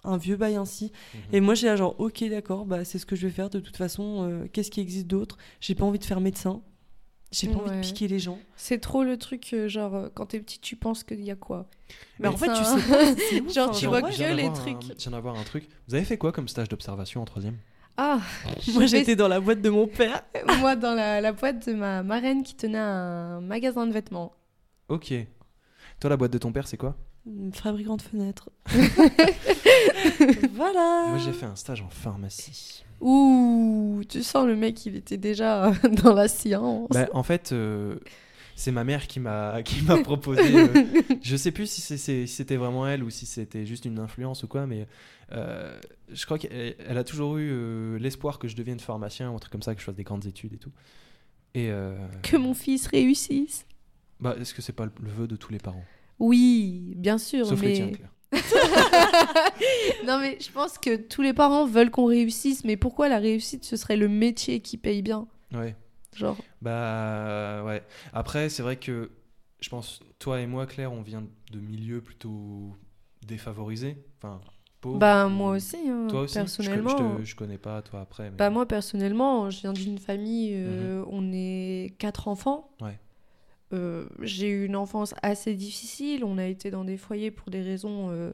[0.03, 0.91] Un vieux bail ainsi.
[1.13, 1.19] Mhm.
[1.33, 3.59] Et moi, j'ai là, genre, ok, d'accord, bah, c'est ce que je vais faire de
[3.59, 4.27] toute façon.
[4.29, 5.37] euh, Qu'est-ce qui existe d'autre?
[5.59, 6.61] J'ai pas envie de faire médecin.
[7.31, 8.39] J'ai pas envie de piquer les gens.
[8.55, 11.35] C'est trop le truc, euh, genre, euh, quand t'es petit, tu penses qu'il y a
[11.35, 11.67] quoi?
[12.19, 13.49] Mais, en fait, tu sais pas.
[13.53, 13.71] Genre, hein.
[13.71, 14.81] tu Tiens, vois que les d'avoir un- trucs.
[14.97, 15.67] Je viens d'avoir un truc.
[15.87, 17.57] Vous avez fait quoi comme stage d'observation en troisième?
[17.97, 18.19] Ah
[18.73, 20.23] Moi, j'étais dans la boîte de mon père.
[20.59, 24.33] Moi, dans la, la boîte de ma marraine qui tenait un magasin de vêtements.
[24.87, 25.13] Ok.
[25.99, 26.95] Toi, la boîte de ton père, c'est quoi?
[27.27, 28.49] Une Fabricant de fenêtres.
[30.53, 31.05] voilà.
[31.09, 32.83] Moi, j'ai fait un stage en pharmacie.
[33.01, 35.71] Ouh, tu sens le mec, il était déjà
[36.03, 36.89] dans la science.
[36.91, 37.95] Bah, en fait, euh,
[38.55, 40.41] c'est ma mère qui m'a qui m'a proposé.
[40.53, 40.83] euh,
[41.21, 41.97] je sais plus si
[42.27, 44.87] c'était vraiment elle ou si c'était juste une influence ou quoi, mais
[45.31, 45.79] euh,
[46.11, 49.39] je crois qu'elle elle a toujours eu euh, l'espoir que je devienne pharmacien ou un
[49.39, 50.71] truc comme ça, que je fasse des grandes études et tout.
[51.55, 53.65] Et euh, Que mon fils réussisse.
[54.19, 55.85] bah, est-ce que c'est pas le, vœu de tous les parents?
[56.19, 57.73] Oui, bien sûr, Sauf les mais...
[57.75, 58.11] tiens, Claire.
[60.05, 63.65] non, mais je pense que tous les parents veulent qu'on réussisse, mais pourquoi la réussite,
[63.65, 65.27] ce serait le métier qui paye bien?
[65.53, 65.75] Ouais.
[66.15, 67.83] Genre, Bah ouais.
[68.13, 69.11] Après, c'est vrai que
[69.61, 72.75] je pense, toi et moi, Claire, on vient de milieux plutôt
[73.25, 73.97] défavorisés.
[74.17, 74.41] Enfin,
[74.81, 74.97] pauvres.
[74.99, 77.17] bah moi aussi, hein, Toi aussi personnellement.
[77.17, 78.31] Je, te- je connais pas, toi, après.
[78.31, 82.71] mais- Bah moi personnellement, je viens d'une famille, euh, on est quatre enfants.
[82.81, 82.87] Mhm.
[82.87, 82.99] Ouais.
[83.73, 86.23] Euh, j'ai eu une enfance assez difficile.
[86.23, 88.31] On a été dans des foyers pour des raisons euh,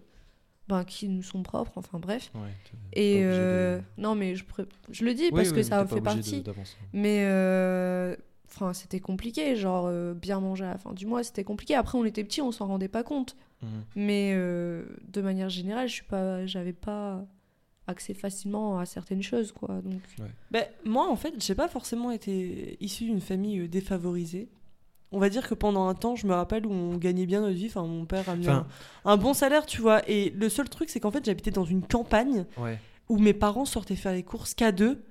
[0.67, 1.73] ben, qui nous sont propres.
[1.75, 2.31] Enfin bref.
[2.35, 2.41] Ouais,
[2.93, 5.83] Et de- euh, non mais je, pré- je le dis Oui, parce oui, que ça
[5.83, 6.43] en fait de- partie.
[6.93, 8.15] Mais euh,
[8.47, 9.55] enfin c'était compliqué.
[9.55, 11.75] Genre euh, bien manger à la fin du mois, c'était compliqué.
[11.75, 13.35] Après on était petits, on s'en rendait pas compte.
[13.61, 13.69] Mhm.
[13.95, 17.25] Mais euh, de manière générale, je suis pas, j'avais pas
[17.87, 19.79] accès facilement à certaines choses, quoi.
[19.83, 20.01] Donc,
[20.49, 24.49] Ben, moi, en fait, j'ai pas forcément été issue d'une famille défavorisée.
[25.15, 27.55] On va dire que pendant un temps, je me rappelle où on gagnait bien notre
[27.55, 27.67] vie.
[27.67, 28.67] Enfin, mon père a mis Enfin-
[29.05, 30.01] un, un bon salaire, tu vois.
[30.09, 32.77] Et le seul truc, c'est qu'en fait, j'habitais dans une campagne Ouais.
[33.07, 35.01] où mes parents sortaient faire les courses qu'à deux.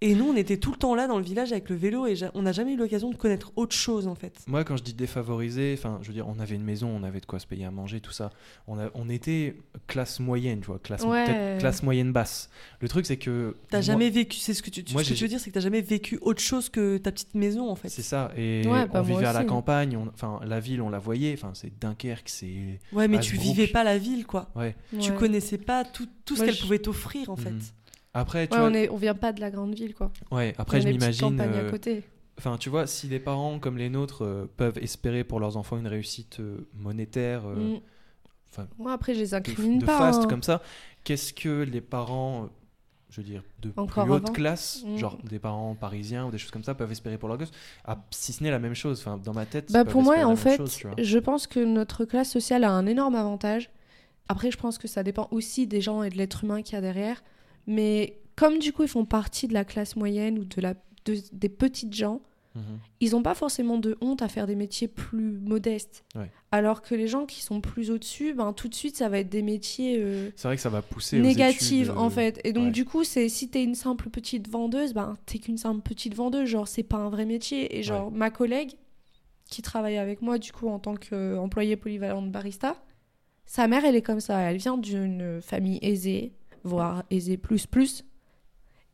[0.00, 2.14] Et nous, on était tout le temps là dans le village avec le vélo et
[2.34, 4.32] on n'a jamais eu l'occasion de connaître autre chose, en fait.
[4.46, 7.18] Moi, quand je dis défavorisé, enfin, je veux dire, on avait une maison, on avait
[7.18, 8.30] de quoi se payer à manger, tout ça.
[8.68, 9.56] On, a, on était
[9.88, 11.56] classe moyenne, tu vois, classe, Ouais.
[11.58, 12.48] classe moyenne basse.
[12.80, 13.56] Le truc, c'est que.
[13.70, 15.54] T'as jamais vécu, c'est ce que tu, Moi, ce que tu veux dire, c'est que
[15.54, 17.88] t'as jamais vécu autre chose que ta petite maison, en fait.
[17.88, 18.30] C'est ça.
[18.36, 21.32] Et Ouais, bah, on vivait à la campagne, enfin, la ville, on la voyait.
[21.34, 22.78] Enfin, c'est Dunkerque, c'est.
[22.92, 24.48] Ouais, mais tu vivais pas la ville, quoi.
[24.54, 24.76] Ouais.
[25.00, 27.50] Tu connaissais pas tout, tout ce qu'elle je- pouvait t'offrir, en fait.
[27.50, 27.60] Mhm.
[28.18, 28.68] Après, tu Ouais, vois.
[28.68, 30.10] on, est, on vient pas de la grande ville, quoi.
[30.30, 31.36] Ouais, après, on je m'imagine.
[31.36, 32.02] campagne euh, à côté.
[32.38, 35.76] Enfin, tu vois, si des parents comme les nôtres euh, peuvent espérer pour leurs enfants
[35.78, 37.80] une réussite euh, monétaire, euh, Mm.
[38.78, 39.98] Moi, après, je les de, incrimine de pas.
[39.98, 40.26] fast hein.
[40.26, 40.62] comme ça,
[41.04, 42.48] qu'est-ce que les parents,
[43.10, 44.96] je veux dire, de Encore plus haute classe, Mm.
[44.96, 47.50] genre des parents parisiens ou des choses comme ça, peuvent espérer pour leur gosse
[47.84, 50.34] Ah, Si ce n'est la même chose, enfin, dans ma tête, Bah pour moi, en
[50.34, 53.70] fait, chose, je pense que notre classe sociale a un énorme avantage.
[54.28, 56.78] Après, je pense que ça dépend aussi des gens et de l'être humain qu'il y
[56.78, 57.22] a derrière.
[57.68, 61.22] Mais comme du coup, ils font partie de la classe moyenne ou de la, de-
[61.32, 62.20] des petites gens,
[62.54, 62.62] Mhm.
[63.00, 66.02] ils n'ont pas forcément de honte à faire des métiers plus modestes.
[66.16, 66.28] Ouais.
[66.50, 69.28] Alors que les gens qui sont plus au-dessus, ben, tout de suite, ça va être
[69.28, 71.18] des métiers euh, C'est vrai que ça va pousser
[71.82, 72.40] études, en euh, fait.
[72.44, 72.70] Et donc, ouais.
[72.72, 76.48] du coup, c'est si t'es une simple petite vendeuse, ben, t'es qu'une simple petite vendeuse.
[76.48, 77.78] Genre, c'est pas un vrai métier.
[77.78, 78.72] Et genre, ma collègue
[79.50, 82.76] qui travaille avec moi, du coup, en tant qu'employée polyvalente barista,
[83.46, 84.38] sa mère, elle est comme ça.
[84.50, 86.32] Elle vient d'une famille aisée,
[86.68, 88.04] voire aisée plus plus.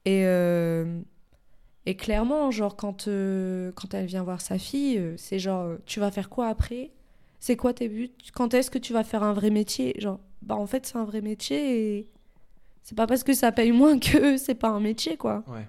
[0.05, 1.01] Et, euh,
[1.87, 6.01] et clairement, genre, quand, euh, quand elle vient voir sa fille, euh, c'est genre, tu
[6.01, 6.91] vas faire quoi après?
[7.41, 8.11] C'est quoi tes buts?
[8.33, 9.95] Quand est-ce que tu vas faire un vrai métier?
[9.99, 12.09] Genre, bah en fait, c'est un vrai métier et
[12.83, 15.43] c'est pas parce que ça paye moins que c'est pas un métier, quoi.
[15.49, 15.67] Ouais.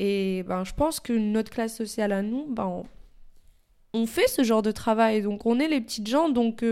[0.00, 2.84] Et ben, je pense que notre classe sociale à nous, ben, on,
[4.02, 5.22] on fait ce genre de travail.
[5.22, 6.64] Donc, on est les petites gens, donc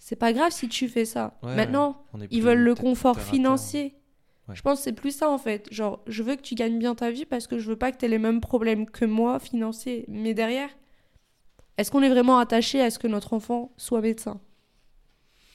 [0.00, 1.38] c'est pas grave si tu fais ça.
[1.42, 3.94] Ouais, Maintenant, ils veulent le confort financier.
[4.48, 4.56] Ouais.
[4.56, 5.68] Je pense que c'est plus ça en fait.
[5.70, 7.98] Genre, je veux que tu gagnes bien ta vie parce que je veux pas que
[7.98, 10.06] tu aies les mêmes problèmes que moi financiers.
[10.08, 10.70] Mais derrière,
[11.76, 14.40] est-ce qu'on est vraiment attaché à ce que notre enfant soit médecin?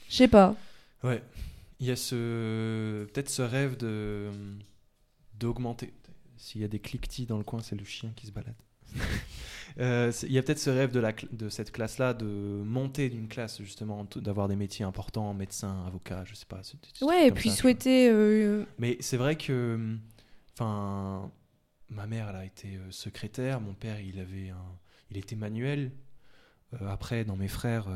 [0.08, 0.54] Je sais pas.
[1.02, 1.22] Ouais.
[1.80, 4.30] Il y a ce peut-être ce rêve de
[5.34, 5.92] d'augmenter.
[6.36, 8.54] S'il y a des cliquetis dans le coin, c'est le chien qui se balade.
[9.78, 13.28] Euh, il y a peut-être ce rêve de, la, de cette classe-là de monter d'une
[13.28, 16.62] classe justement, d'avoir des métiers importants, médecin, avocat, je sais pas.
[16.62, 18.08] trucs Ouais, et puis ça, souhaiter.
[18.10, 19.96] euh, Mais c'est vrai que,
[20.54, 21.30] enfin,
[21.90, 24.78] ma mère, elle a été euh, secrétaire, mon père, il avait un,
[25.10, 25.92] il était manuel.
[26.80, 27.86] Euh, après, dans mes frères,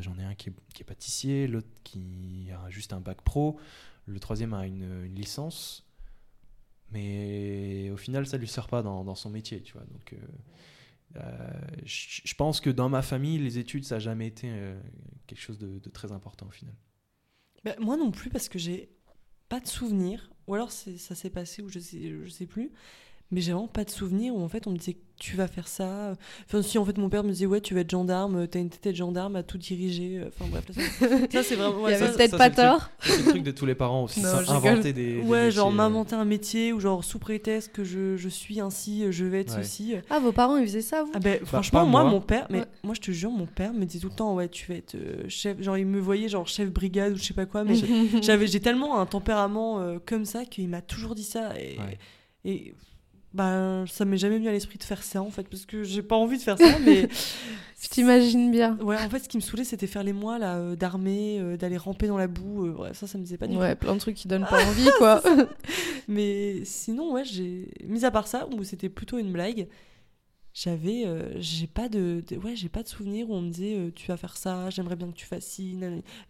[0.00, 3.58] j'en ai un qui est, qui est pâtissier, l'autre qui a juste un bac pro,
[4.06, 5.86] le troisième a une, une licence.
[6.92, 9.82] Mais au final, ça lui sert pas dans, dans son métier, tu vois.
[9.82, 10.16] Donc, euh,
[11.14, 14.80] je je pense que dans ma famille, les études, ça n'a jamais été euh,
[15.26, 16.74] quelque chose de, très important au final.
[17.64, 18.90] Bah, moi non plus, parce que j'ai
[19.48, 20.30] pas de souvenir.
[20.46, 22.72] Ou alors ça s'est passé, ou je sais, je sais plus.
[23.32, 25.68] Mais j'ai vraiment pas de souvenir où en fait on me disait tu vas faire
[25.68, 26.14] ça.
[26.46, 28.70] Enfin, si en fait mon père me disait ouais, tu vas être gendarme, t'as une
[28.70, 30.22] tête de gendarme à tout diriger.
[30.26, 31.82] Enfin bref, là, ça, ça, c'est vraiment.
[31.82, 32.66] ouais, Il y ça, avait peut-être pas c'est le truc.
[32.80, 32.90] tort.
[33.00, 35.50] C'est le truc de tous les parents aussi, Non, ça, je inventer des, des Ouais,
[35.50, 39.04] genre métiers, euh, m'inventer un métier ou genre sous prétexte que je, je suis ainsi,
[39.12, 39.62] je vais être Ouais.
[39.62, 39.94] ceci.
[40.08, 41.12] Ah, vos parents, ils faisaient ça, vous?
[41.14, 42.10] Ah ben franchement pas moi, moi.
[42.12, 42.64] mon père mais Ouais.
[42.82, 44.94] moi je te jure mon père me disait tout le temps ouais tu vas être
[44.94, 47.74] euh, chef genre il me voyait genre chef brigade ou je sais pas quoi mais
[48.22, 51.98] j'avais j'ai tellement un tempérament euh, comme ça qu'il m'a toujours dit ça et, Ouais.
[52.44, 52.74] et
[53.32, 56.02] ben ça m'est jamais venu à l'esprit de faire ça en fait parce que j'ai
[56.02, 57.08] pas envie de faire ça mais
[57.82, 58.76] Je t'imagine bien.
[58.82, 61.56] ouais en fait ce qui me saoulait c'était faire les mois là euh, d'armée euh,
[61.56, 63.94] d'aller ramper dans la boue euh, bref ça ça me disait pas du Ouais, plein
[63.94, 65.22] de trucs qui donnent pas envie, quoi.
[66.08, 69.68] mais sinon ouais j'ai mis à part ça où c'était plutôt une blague
[70.52, 73.92] j'avais euh, j'ai pas de, de- ouais j'ai pas de souvenir où on me disait
[73.94, 75.78] tu vas faire ça j'aimerais bien que tu fasses ci.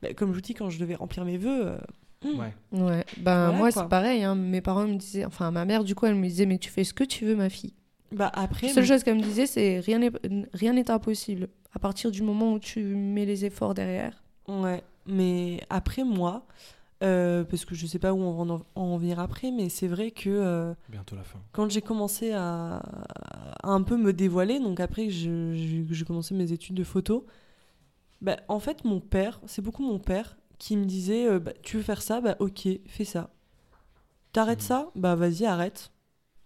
[0.03, 1.79] Bah, comme je vous dis quand je devais remplir mes vœux.
[2.25, 2.53] Ouais.
[2.73, 4.23] Ouais, ben Voilà, moi c'est pareil.
[4.25, 4.35] hein.
[4.35, 6.85] Mes parents me disaient, enfin ma mère du coup, elle me disait, mais tu fais
[6.85, 7.73] ce que tu veux, ma fille.
[8.13, 10.11] bah après La seule chose qu'elle me disait, c'est rien n'est
[10.53, 11.49] rien n'est impossible.
[11.75, 14.23] À partir du moment où tu mets les efforts derrière.
[14.49, 16.45] Ouais, mais après moi,
[17.03, 19.87] euh, parce que je sais pas où on va en, en venir après, mais c'est
[19.89, 21.39] vrai que euh, Bientôt la fin.
[21.53, 22.83] quand j'ai commencé à,
[23.63, 27.25] à un peu me dévoiler, donc après que je- commencé mes études de photo,
[28.21, 31.77] bah, en fait mon père, c'est beaucoup mon père qui me disait euh, bah, tu
[31.79, 33.31] veux faire ça, bah ok, fais ça.
[34.33, 34.67] T'arrêtes Mhm.
[34.67, 35.91] ça, bah vas-y arrête.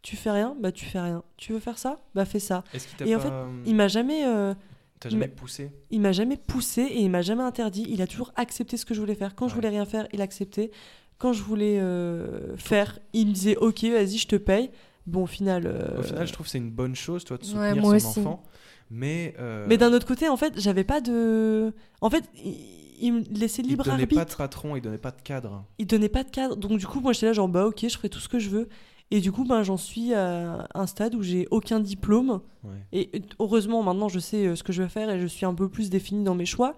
[0.01, 1.23] Tu fais rien, bah tu fais rien.
[1.37, 2.65] Tu veux faire ça, bah fais ça.
[3.05, 4.55] Et en fait, euh, Il m'a jamais euh,
[5.01, 5.71] t'as jamais m'a- poussé?
[5.91, 7.85] il m'a jamais poussé et il m'a jamais interdit.
[7.89, 9.35] Il a toujours accepté ce que je voulais faire.
[9.35, 9.57] Quand je Ouais.
[9.57, 10.71] voulais rien faire, il acceptait.
[11.19, 14.71] Quand je voulais euh, faire, il me disait ok, vas-y, je te paye.
[15.07, 15.65] Bon, au final.
[15.67, 17.99] euh, Au final, je trouve que c'est une bonne chose, toi, de Ouais, soutenir moi
[17.99, 18.21] son aussi.
[18.21, 18.43] enfant.
[18.91, 21.73] Mais, euh, Mais d'un autre côté, en fait, j'avais pas de.
[22.01, 22.55] En fait, il,
[23.01, 24.25] il me laissait il libre donnait arbitre.
[24.25, 25.65] pas de patron, il donnait pas de cadre.
[25.79, 26.57] il donnait pas de cadre.
[26.57, 28.49] Donc du coup, moi j'étais là genre bah ok, je ferai tout ce que je
[28.51, 28.69] veux.
[29.11, 32.41] Et du coup, ben j'en suis à un stade où j'ai aucun diplôme.
[32.65, 32.71] Ouais.
[32.93, 35.55] Et heureusement, maintenant je sais euh, ce que je veux faire et je suis un
[35.55, 36.75] peu plus définie dans mes choix.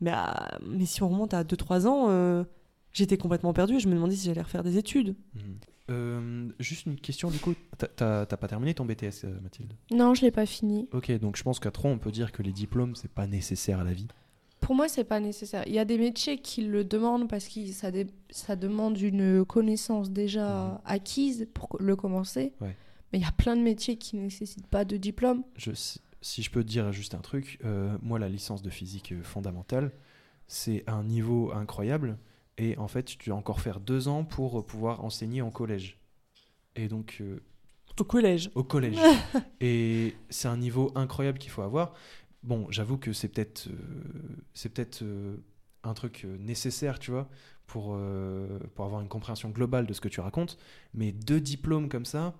[0.00, 2.42] Mais, à- mais si on remonte à 2-3 ans, euh,
[2.92, 5.14] j'étais complètement perdue et je me demandais si j'allais refaire des études.
[5.90, 7.54] Euh, juste une question, du coup,
[7.96, 9.74] t'as- pas terminé ton BTS, euh, Mathilde?
[9.92, 10.88] Non, je l'ai pas fini.
[10.92, 13.80] Ok, donc je pense qu'à 3, on peut dire que les diplômes, c'est pas nécessaire
[13.80, 14.08] à la vie.
[14.62, 15.64] Pour moi, c'est pas nécessaire.
[15.66, 19.44] Il y a des métiers qui le demandent parce que ça, dé- ça demande une
[19.44, 20.78] connaissance déjà Mhm.
[20.86, 22.54] acquise pour le commencer.
[22.62, 22.74] Ouais.
[23.12, 25.42] Mais il y a plein de métiers qui nécessitent pas de diplôme.
[25.56, 25.72] Je,
[26.22, 29.22] si, je peux te dire juste un truc, euh, moi, la licence de physique euh,
[29.22, 29.92] fondamentale,
[30.46, 32.16] c'est un niveau incroyable.
[32.56, 35.98] Et en fait, tu dois encore faire deux ans pour pouvoir enseigner en collège.
[36.76, 37.42] Et donc, euh,
[38.00, 38.50] Au collège.
[38.54, 38.96] au collège.
[39.60, 41.94] et c'est un niveau incroyable qu'il faut avoir.
[42.42, 43.74] Bon, j'avoue que c'est peut-être euh,
[44.54, 45.36] c'est peut-être euh,
[45.84, 47.28] un truc euh, nécessaire, tu vois,
[47.66, 47.96] pour,
[48.74, 50.58] pour avoir une compréhension globale de ce que tu racontes.
[50.92, 52.34] Mais deux diplômes comme ça,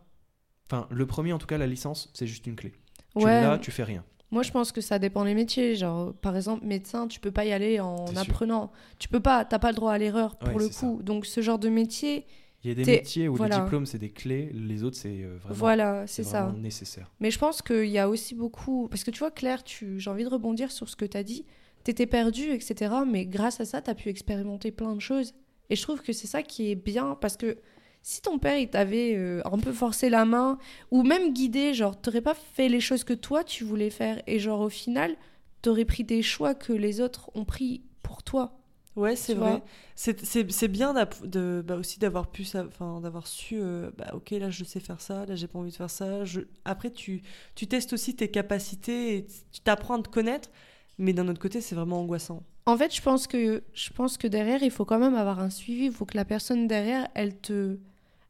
[0.66, 2.72] enfin, le premier, en tout cas, la licence, c'est juste une clé.
[3.16, 3.40] Tu Ouais.
[3.40, 4.04] l'as, tu fais rien.
[4.30, 5.74] Moi, je pense que ça dépend des métiers.
[5.74, 8.72] Genre, par exemple, médecin, tu peux pas y aller en apprenant.
[8.98, 11.02] Tu peux pas, t'as pas le droit à l'erreur pour Ouais, le coup.
[11.02, 12.26] Donc, ce genre de métier,
[12.64, 13.56] Il y a des métiers où voilà.
[13.56, 16.54] les diplômes, c'est des clés, les autres, c'est euh, vraiment, voilà, c'est ça.
[16.56, 17.10] nécessaire.
[17.18, 18.86] Mais je pense qu'il y a aussi beaucoup.
[18.88, 19.98] Parce que tu vois, Claire, tu...
[19.98, 21.44] j'ai envie de rebondir sur ce que tu as dit.
[21.82, 22.94] T'étais perdu, etc.
[23.06, 25.34] Mais grâce à ça, tu as pu expérimenter plein de choses.
[25.70, 27.16] Et je trouve que c'est ça qui est bien.
[27.20, 27.58] Parce que
[28.02, 30.58] si ton père, il t'avait euh, un peu forcé la main,
[30.92, 34.22] ou même guidé, genre, t'aurais pas fait les choses que toi, tu voulais faire.
[34.28, 35.16] Et genre, au final,
[35.62, 38.61] t'aurais pris des choix que les autres ont pris pour toi.
[38.94, 39.62] Ouais, c'est vrai.
[39.94, 40.92] C'est bien
[41.24, 45.00] de, bah, aussi d'avoir pu, enfin, d'avoir su, euh, bah, ok, là je sais faire
[45.00, 46.24] ça, là j'ai pas envie de faire ça.
[46.24, 46.42] Je...
[46.64, 47.22] Après, tu,
[47.54, 50.50] tu testes aussi tes capacités et tu t'apprends à te connaître,
[50.98, 52.42] mais d'un autre côté, c'est vraiment angoissant.
[52.66, 55.50] En fait, je pense que je pense que derrière, il faut quand même avoir un
[55.50, 55.86] suivi.
[55.86, 57.78] Il faut que la personne derrière, elle te,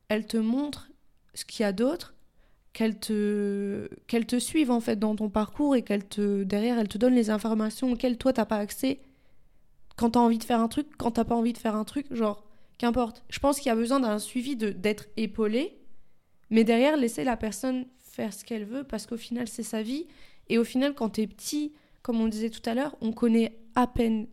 [0.09, 0.91] elle te montre
[1.35, 2.15] ce qu'il y a d'autre,
[2.73, 6.89] qu'elle te, qu'elle te suive en fait dans ton parcours et qu'elle te derrière, elle
[6.89, 9.01] te donne les informations auxquelles toi t'as pas accès.
[9.97, 12.07] Quand t'as envie de faire un truc, quand t'as pas envie de faire un truc,
[12.15, 12.45] genre
[12.79, 13.23] qu'importe.
[13.29, 15.79] Je pense qu'il y a besoin d'un suivi de d'être épaulé,
[16.51, 20.07] mais derrière laisser la personne faire ce qu'elle veut parce qu'au final c'est sa vie
[20.49, 21.73] et au final quand t'es petit
[22.03, 24.27] comme on disait tout à l'heure, on connaît à peine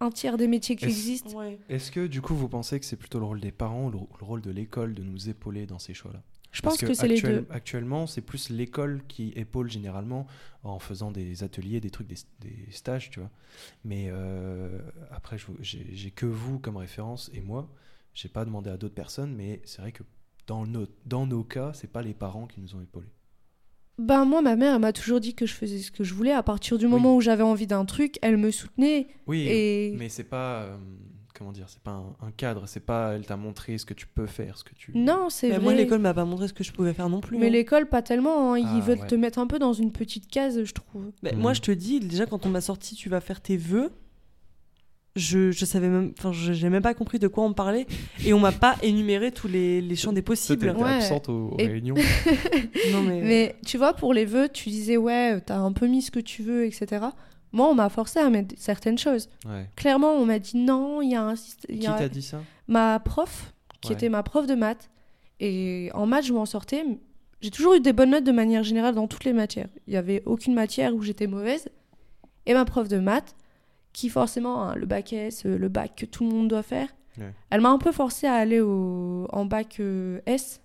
[0.00, 1.36] un tiers des métiers qui Est-ce- existent.
[1.38, 1.58] Ouais.
[1.68, 4.24] Est-ce que du coup vous pensez que c'est plutôt le rôle des parents ou le
[4.24, 6.22] rôle de l'école de nous épauler dans ces choix-là?
[6.50, 7.46] Je Parce pense que, c'est les actuel- deux.
[7.50, 10.26] Actuellement, c'est plus l'école qui épaule généralement
[10.62, 13.30] en faisant des ateliers, des trucs, des, des stages, tu vois.
[13.84, 14.78] Mais euh,
[15.10, 17.68] après, j'ai que vous comme référence et moi.
[18.14, 20.02] J'ai pas demandé à d'autres personnes, mais c'est vrai que
[20.46, 23.12] dans nos, dans nos cas, c'est pas les parents qui nous ont épaulés.
[23.98, 26.32] Ben moi, ma mère, elle m'a toujours dit que je faisais ce que je voulais.
[26.32, 29.08] À partir du moment où j'avais envie d'un truc, elle me soutenait.
[29.26, 30.76] Oui, Et mais c'est pas euh,
[31.38, 34.06] comment dire, c'est pas un, un cadre, c'est pas elle t'a montré ce que tu
[34.06, 34.92] peux faire, ce que tu.
[34.96, 35.64] non, c'est Bah, vrai.
[35.64, 37.38] moi, l'école m'a pas montré ce que je pouvais faire non plus.
[37.38, 37.50] Mais hein.
[37.50, 38.52] l'école, pas tellement.
[38.54, 38.58] hein.
[38.58, 39.06] Ils Ah, veulent ouais.
[39.06, 41.12] te mettre un peu dans une petite case, je trouve.
[41.22, 41.30] Bah.
[41.36, 43.90] Moi, je te dis, déjà, quand on m'a sorti, tu vas faire tes vœux.
[45.16, 47.86] Je, je savais même, enfin, je- j'ai même pas compris de quoi on parlait
[48.24, 50.68] et on m'a pas énuméré tous les, les champs des possibles.
[50.68, 50.92] t'étais Ouais.
[50.92, 51.96] absente aux, aux Et- réunions.
[52.92, 56.02] Non mais, Mais tu vois, pour les vœux, tu disais, ouais, t'as un peu mis
[56.02, 57.06] ce que tu veux, etc.
[57.52, 59.28] Moi, on m'a forcé à mettre certaines choses.
[59.46, 59.68] Ouais.
[59.76, 61.78] Clairement, on m'a dit non, il y a un système.
[61.78, 62.40] Qui t'a dit ça?
[62.66, 63.94] ma prof, qui Ouais.
[63.94, 64.90] était ma prof de maths.
[65.40, 66.84] Et en maths, je m'en sortais.
[67.40, 69.68] J'ai toujours eu des bonnes notes de manière générale dans toutes les matières.
[69.86, 71.68] Il n'y avait aucune matière où j'étais mauvaise.
[72.46, 73.36] Et ma prof de maths,
[73.92, 76.88] qui forcément, hein, le bac S, euh, le bac que tout le monde doit faire,
[77.18, 77.32] Ouais.
[77.50, 79.26] elle m'a un peu forcé à aller au...
[79.32, 80.60] en bac euh, S,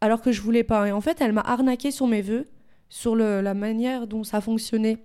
[0.00, 0.86] alors que je voulais pas.
[0.88, 2.46] Et en fait, elle m'a arnaqué sur mes vœux,
[2.88, 4.98] sur le- la manière dont ça fonctionnait.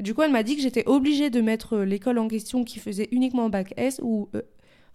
[0.00, 2.64] Et du coup, elle m'a dit que j'étais obligée de mettre euh, l'école en question
[2.64, 4.42] qui faisait uniquement bac S ou euh,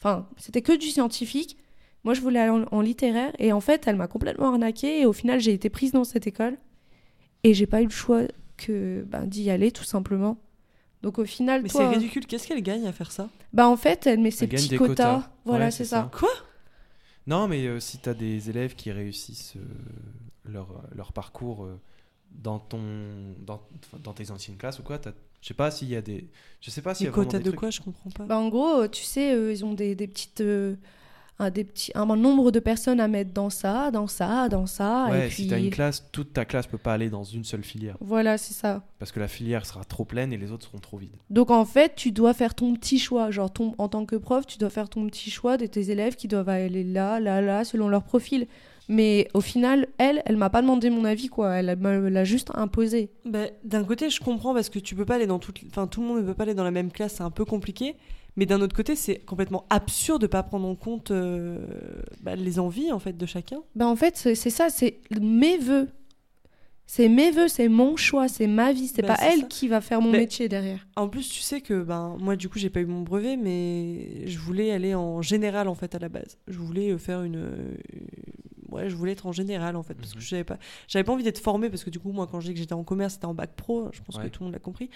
[0.02, 1.58] Enfin, c'était que du scientifique.
[2.04, 3.32] Moi, je voulais aller en, en littéraire.
[3.40, 5.02] Et en fait, elle m'a complètement arnaquée.
[5.02, 6.58] Et au final, j'ai été prise dans cette école.
[7.44, 8.24] Et j'ai pas eu le choix
[8.58, 10.38] que ben, d'y aller, tout simplement.
[11.02, 11.82] Donc au final, mais toi...
[11.82, 12.26] c'est ridicule.
[12.26, 13.30] Qu'est-ce qu'elle gagne à faire ça?
[13.54, 15.16] Bah en fait, elle met ses Elle gagne petits des quotas.
[15.18, 15.30] quotas.
[15.46, 16.02] Voilà, Ouais, c'est ça.
[16.02, 16.12] ça.
[16.12, 16.30] Quoi?
[17.28, 21.80] Non, mais euh, si tu as des élèves qui réussissent euh, leur, leur parcours euh,
[22.42, 22.80] dans, ton,
[23.46, 23.62] dans,
[24.04, 26.28] dans tes anciennes classes ou quoi, t'as- je sais pas s'il y a des.
[26.60, 28.24] Je sais pas s'il y a quotas de trucs- quoi Je comprends pas.
[28.26, 30.42] Bah en gros, euh, tu sais, euh, ils ont des, des petites...
[30.42, 30.76] euh,
[31.38, 35.08] un, des petits, un nombre de personnes à mettre dans ça, dans ça, dans ça.
[35.12, 37.44] ouais, et puis si t'as une classe, toute ta classe peut pas aller dans une
[37.44, 37.98] seule filière.
[38.00, 38.84] voilà, c'est ça.
[39.00, 41.18] Parce que la filière sera trop pleine et les autres seront trop vides.
[41.30, 43.32] Donc en fait, tu dois faire ton petit choix.
[43.32, 46.16] Genre, ton, en tant que prof, tu dois faire ton petit choix de tes élèves
[46.16, 48.48] qui doivent aller là, là, là, selon leur profil.
[48.88, 51.54] Mais au final, elle, elle m'a pas demandé mon avis, quoi.
[51.56, 53.10] Elle me l'a juste imposé.
[53.26, 56.02] Bah, D'un côté, je comprends parce que tu peux pas aller dans toute, enfin tout
[56.02, 57.96] le monde ne peut pas aller dans la même classe, c'est un peu compliqué.
[58.38, 61.66] Mais d'un autre côté, c'est complètement absurde de pas prendre en compte euh,
[62.22, 63.60] bah, les envies en fait de chacun.
[63.76, 65.88] Ben en fait, c'est ça, c'est mes vœux.
[66.88, 68.88] C'est mes vœux, c'est mon choix, c'est ma vie.
[68.88, 69.48] C'est Bah, pas elle ça.
[69.48, 70.86] qui va faire mon métier derrière.
[70.96, 74.28] En plus, tu sais que ben moi du coup j'ai pas eu mon brevet, mais
[74.28, 76.38] je voulais aller en général en fait à la base.
[76.48, 77.50] Je voulais euh, faire une,
[78.76, 80.24] ouais, je voulais être en général en fait parce que Mhm.
[80.24, 80.58] j'avais pas,
[80.88, 82.74] j'avais pas envie d'être formée parce que du coup moi quand je dis que j'étais
[82.74, 84.24] en commerce c'était en bac pro, je pense Ouais.
[84.26, 84.90] que tout le monde l'a compris.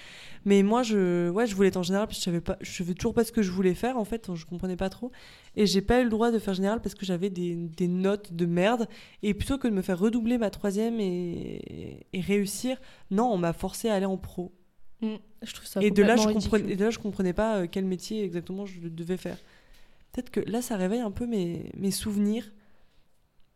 [0.45, 2.71] Mais moi je, ouais, je voulais être en général parce que je savais pas, je
[2.71, 5.11] savais toujours pas ce que je voulais faire en fait, je comprenais pas trop
[5.55, 8.33] et j'ai pas eu le droit de faire général parce que j'avais des, des notes
[8.33, 8.87] de merde
[9.23, 12.77] et plutôt que de me faire redoubler ma troisième et, et réussir,
[13.11, 14.53] non on m'a forcé à aller en pro.
[15.01, 17.67] Je trouve ça Et de, là, je comprenais, et de là, je comprenais pas euh,
[17.71, 19.37] quel métier exactement je devais faire.
[20.11, 22.51] Peut-être que là, ça réveille un peu mes, mes souvenirs.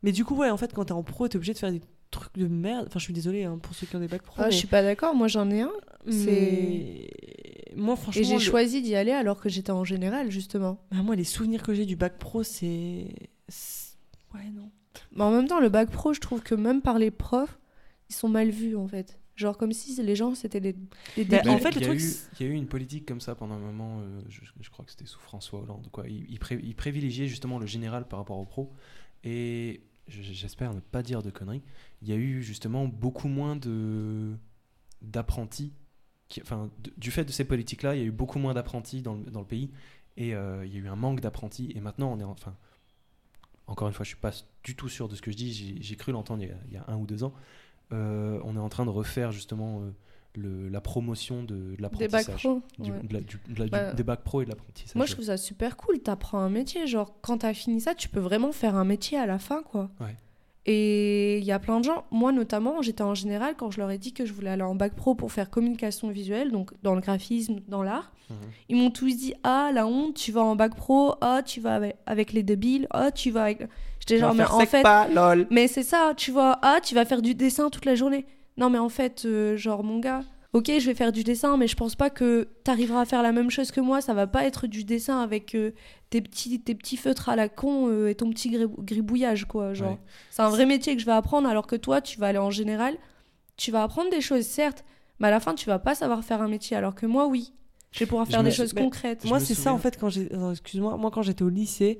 [0.03, 1.81] Mais du coup, ouais, en fait, quand t'es en pro, t'es obligé de faire des
[2.11, 2.85] trucs de merde.
[2.87, 4.35] Enfin, je suis désolée hein, pour ceux qui ont des bacs pro.
[4.37, 4.51] Ah, mais...
[4.51, 5.71] Je suis pas d'accord, moi j'en ai un.
[6.05, 7.09] mais-
[7.75, 10.79] Moi, franchement, Et j'ai le- choisi d'y aller alors que j'étais en général, justement.
[10.91, 13.15] Ah, moi, les souvenirs que j'ai du bac pro, c'est.
[14.33, 14.69] Ouais, non.
[15.15, 17.59] Mais en même temps, le bac pro, je trouve que même par les profs,
[18.09, 19.19] ils sont mal vus en fait.
[19.35, 20.75] Genre comme si les gens c'était des,
[21.17, 21.99] des Bah, en fait, le truc,
[22.39, 24.85] il y a eu une politique comme ça pendant un moment, euh, je, je crois
[24.85, 25.87] que c'était sous François Hollande.
[25.91, 26.07] Quoi.
[26.07, 28.71] Il, il pré- il privilégiait justement le général par rapport au pro.
[29.23, 31.63] Et j'espère ne pas dire de conneries.
[32.01, 34.35] Il y a eu justement beaucoup moins de
[35.01, 35.73] d'apprentis.
[36.41, 39.23] Enfin, du fait de ces politiques-là, il y a eu beaucoup moins d'apprentis dans le,
[39.29, 39.69] dans le pays.
[40.17, 41.71] Et euh, il y a eu un manque d'apprentis.
[41.75, 42.55] Et maintenant, on est en- enfin.
[43.67, 44.31] Encore une fois, je suis pas
[44.63, 45.79] du tout sûr de ce que je dis.
[45.81, 47.33] J'ai- cru l'entendre il y a un ou deux ans.
[47.91, 49.91] Euh, on est en train de refaire justement euh,
[50.35, 51.81] le, la promotion de, de des bacs
[52.27, 52.41] l'apprentissage.
[52.43, 52.61] pro.
[52.79, 52.99] Du- ouais.
[53.03, 54.95] de la- du- de la- du- des bacs pro et de l'apprentissage.
[54.95, 56.87] Moi je trouve ça super cool, t'apprends un métier.
[56.87, 59.89] Genre quand t'as fini ça, tu peux vraiment faire un métier à la fin quoi.
[59.99, 60.15] Ouais.
[60.65, 63.91] Et il y a plein de gens, moi notamment, j'étais en général quand je leur
[63.91, 66.95] ai dit que je voulais aller en bac pro pour faire communication visuelle, donc dans
[66.95, 68.13] le graphisme, dans l'art.
[68.29, 68.35] Mhm.
[68.69, 71.75] Ils m'ont tous dit Ah, la honte, tu vas en bac pro, ah, tu vas
[71.75, 73.67] avec, avec les débiles, ah, tu vas avec.
[73.99, 74.81] J'étais genre, mais en fait.
[74.83, 75.47] pas, lol.
[75.49, 78.25] Mais c'est ça, tu vois, ah, tu vas faire du dessin toute la journée.
[78.57, 80.23] Non, mais en fait, euh, genre, mon gars,
[80.53, 83.31] ok, je vais faire du dessin, mais je pense pas que t'arriveras à faire la
[83.31, 84.01] même chose que moi.
[84.01, 85.71] Ça va pas être du dessin avec euh,
[86.11, 89.73] tes, petits, tes petits feutres à la con euh, et ton petit gribou- gribouillage, quoi.
[89.73, 89.97] Genre, Ouais.
[90.29, 92.51] c'est un vrai métier que je vais apprendre, alors que toi, tu vas aller en
[92.51, 92.95] général.
[93.57, 94.83] Tu vas apprendre des choses, certes,
[95.19, 97.53] mais à la fin, tu vas pas savoir faire un métier, alors que moi, oui.
[97.91, 99.23] Je vais pouvoir faire des choses mais concrètes.
[99.25, 100.27] Moi, c'est ça en fait quand j'ai.
[100.51, 101.99] Excuse-moi, moi quand j'étais au lycée,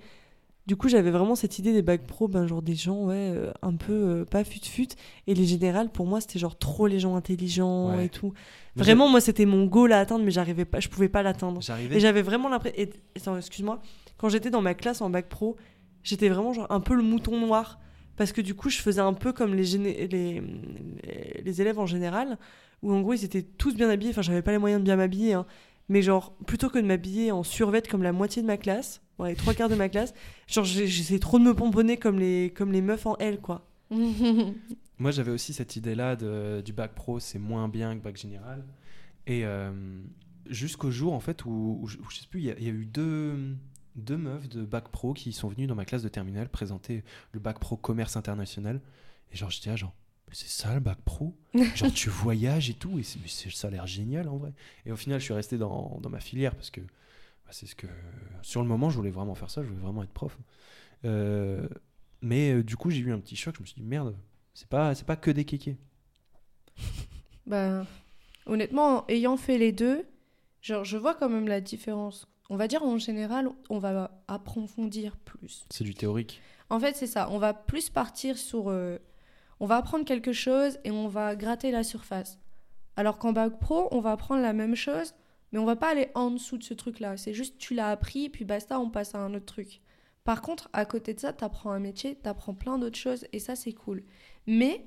[0.65, 3.51] du coup j'avais vraiment cette idée des bacs pro, ben genre des gens, ouais, euh,
[3.61, 4.87] un peu euh, pas fut-fut.
[5.27, 8.05] Et les générales, pour moi, c'était genre trop les gens intelligents Ouais.
[8.05, 8.33] et tout.
[8.75, 11.61] Vraiment, moi, c'était mon goal à atteindre, mais j'arrivais pas, je pouvais pas l'atteindre.
[11.61, 11.97] J'arrivais.
[11.97, 13.37] Et j'avais vraiment l'impression.
[13.37, 13.81] Excuse-moi,
[14.17, 15.57] quand j'étais dans ma classe en bac pro,
[16.03, 17.79] j'étais vraiment genre un peu le mouton noir.
[18.15, 21.79] Parce que du coup, je faisais un peu comme les, géné- les, les, les élèves
[21.79, 22.37] en général,
[22.83, 24.11] où en gros, ils étaient tous bien habillés.
[24.11, 25.45] Enfin, j'avais pas les moyens de bien m'habiller, hein.
[25.89, 29.29] Mais genre, plutôt que de m'habiller en survêt comme la moitié de ma classe, ouais,
[29.31, 30.13] les trois quarts de ma classe,
[30.47, 33.67] genre, j'essayais trop de me pomponner comme les, comme les meufs en L, quoi.
[34.99, 38.63] Moi, j'avais aussi cette idée-là de- du bac pro, c'est moins bien que bac général.
[39.27, 39.71] Et euh,
[40.49, 42.63] jusqu'au jour, en fait, où, où je, où je sais plus, il y, a- il
[42.63, 43.55] y a eu deux,
[43.95, 47.39] deux meufs de bac pro qui sont venues dans ma classe de terminale présenter le
[47.39, 48.81] bac pro commerce international.
[49.31, 49.93] Et genre, j'étais là, genre,
[50.33, 51.35] c'est ça le bac pro
[51.75, 54.53] Genre, tu voyages et tout, et c'est- ça a l'air génial en vrai.
[54.85, 57.75] Et au final, je suis resté dans, dans ma filière parce que bah, c'est ce
[57.75, 57.87] que.
[58.41, 60.37] Sur le moment, je voulais vraiment faire ça, je voulais vraiment être prof.
[61.05, 61.67] Euh,
[62.21, 64.15] mais euh, du coup, j'ai eu un petit choc, je me suis dit, merde,
[64.53, 65.77] c'est pas, c'est pas que des kékés.
[67.45, 67.85] Ben,
[68.45, 70.05] honnêtement, ayant fait les deux,
[70.61, 72.27] genre, je vois quand même la différence.
[72.49, 75.65] On va dire en général, on va approfondir plus.
[75.69, 76.41] C'est du théorique.
[76.69, 77.29] En fait, c'est ça.
[77.31, 78.69] On va plus partir sur.
[78.69, 78.97] euh,
[79.63, 82.37] on va apprendre quelque chose et on va gratter la surface.
[82.97, 85.13] Alors qu'en bac pro, on va apprendre la même chose,
[85.53, 87.15] mais on va pas aller en dessous de ce truc-là.
[87.15, 89.79] C'est juste tu l'as appris, puis basta, on passe à un autre truc.
[90.25, 93.25] Par contre, à côté de ça, tu apprends un métier, tu apprends plein d'autres choses
[93.31, 94.03] et ça, c'est cool.
[94.47, 94.85] Mais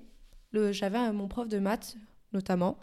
[0.51, 1.97] le, j'avais mon prof de maths,
[2.35, 2.77] notamment,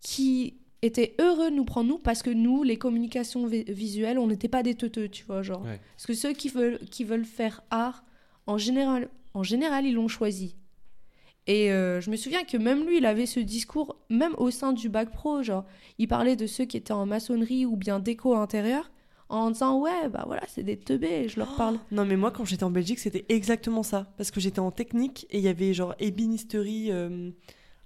[0.00, 4.28] qui était heureux de nous prendre, nous, parce que nous, les communications vi- visuelles, on
[4.28, 5.62] n'était pas des teuteux, tu vois, genre.
[5.62, 5.80] Ouais.
[5.96, 8.04] Parce que ceux qui veulent, qui veulent faire art,
[8.46, 10.54] en général, en général ils l'ont choisi.
[11.46, 14.72] Et euh, je me souviens que même lui, il avait ce discours, même au sein
[14.72, 15.64] du bac pro, genre,
[15.98, 18.90] il parlait de ceux qui étaient en maçonnerie ou bien déco intérieur.
[19.28, 21.78] en disant ouais, bah voilà, c'est des teubés, je leur parle.
[21.90, 24.12] Non, mais moi, quand j'étais en Belgique, c'était exactement ça.
[24.16, 27.30] Parce que j'étais en technique et il y avait genre ébénisterie euh,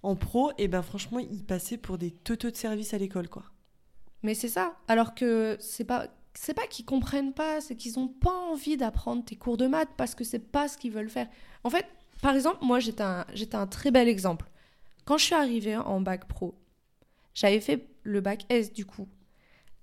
[0.02, 0.52] en pro.
[0.58, 3.42] Et ben, franchement, ils passaient pour des teuteux de service à l'école, quoi.
[4.22, 4.76] Mais c'est ça.
[4.88, 9.24] Alors que c'est pas c'est pas qu'ils comprennent pas, c'est qu'ils ont pas envie d'apprendre
[9.24, 11.28] tes cours de maths parce que c'est pas ce qu'ils veulent faire.
[11.64, 11.84] En fait,
[12.22, 14.46] par exemple, moi j'étais un, très bel exemple.
[15.04, 16.54] Quand je suis arrivée en bac pro,
[17.34, 19.08] j'avais fait le bac S du coup.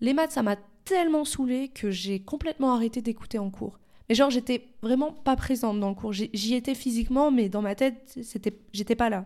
[0.02, 3.80] Les maths, ça m'a tellement saoulée que j'ai complètement arrêté d'écouter en cours.
[4.08, 6.14] Mais genre, j'étais vraiment pas présente dans le cours.
[6.14, 9.26] J'y étais physiquement, mais dans ma tête, c'était, j'étais pas là.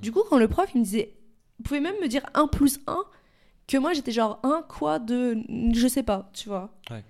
[0.00, 1.14] Du coup, quand le prof, il me disait,
[1.58, 3.04] vous pouvez même me dire 1 plus 1,
[3.66, 5.38] que moi j'étais genre un quoi de
[5.72, 7.02] je sais pas tu vois Ouais.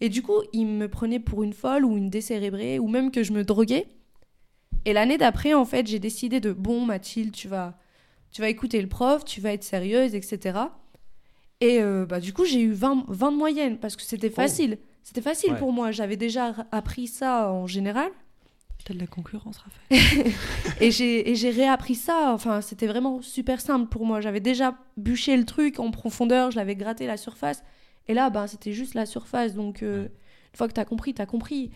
[0.00, 3.22] et du coup il me prenait pour une folle ou une décérébrée ou même que
[3.22, 3.86] je me droguais
[4.84, 7.78] et l'année d'après en fait j'ai décidé de bon Mathilde tu vas
[8.30, 10.58] tu vas écouter le prof tu vas être sérieuse etc
[11.60, 14.78] et euh, bah du coup j'ai eu 20, 20 de moyenne parce que c'était facile
[15.02, 15.58] c'était facile Ouais.
[15.58, 18.10] pour moi j'avais déjà appris ça en général
[18.84, 20.32] T'as de la concurrence, Raphaël.
[20.80, 22.32] et j'ai et j'ai réappris ça.
[22.34, 24.20] Enfin, c'était vraiment super simple pour moi.
[24.20, 27.62] J'avais déjà bûché le truc en profondeur, je l'avais gratté la surface.
[28.08, 29.54] Et là, ben, c'était juste la surface.
[29.54, 30.10] Donc, euh, Ouais.
[30.52, 31.70] une fois que t'as compris, t'as compris.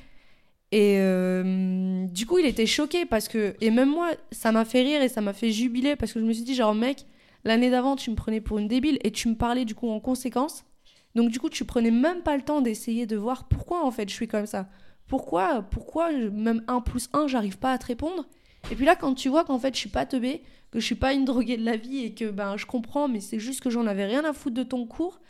[0.77, 3.57] Et euh, du coup, il était choqué parce que.
[3.63, 6.25] Et même moi, ça m'a fait rire et ça m'a fait jubiler parce que je
[6.27, 7.07] me suis dit, genre, mec,
[7.45, 10.01] l'année d'avant, tu me prenais pour une débile et tu me parlais du coup en
[10.01, 10.67] conséquence.
[11.15, 14.07] Donc, du coup, tu prenais même pas le temps d'essayer de voir pourquoi en fait
[14.11, 14.69] je suis comme ça.
[15.07, 18.27] Pourquoi, pourquoi même 1 plus 1, j'arrive pas à te répondre?
[18.71, 20.95] Et puis là, quand tu vois qu'en fait, je suis pas teubée, que je suis
[20.95, 23.71] pas une droguée de la vie et que ben je comprends, mais c'est juste que
[23.71, 25.21] j'en avais rien à foutre de ton cours,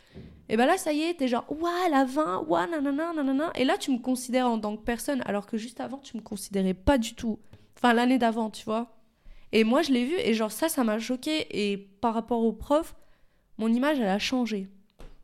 [0.49, 3.51] et ben là, ça y est, t'es genre, ouah, la 20, ouah, nanana, nanana.
[3.55, 6.21] Et là, tu me considères en tant que personne, alors que juste avant, tu me
[6.21, 7.39] considérais pas du tout.
[7.77, 8.95] Enfin, l'année d'avant, tu vois.
[9.51, 11.47] Et moi, je l'ai vu, et genre, ça, ça m'a choqué.
[11.61, 12.95] Et par rapport au prof,
[13.57, 14.69] mon image, elle a changé.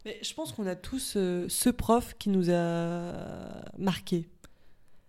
[0.06, 3.14] Mais je pense qu'on a tous euh, ce prof qui nous a
[3.78, 4.28] marqué.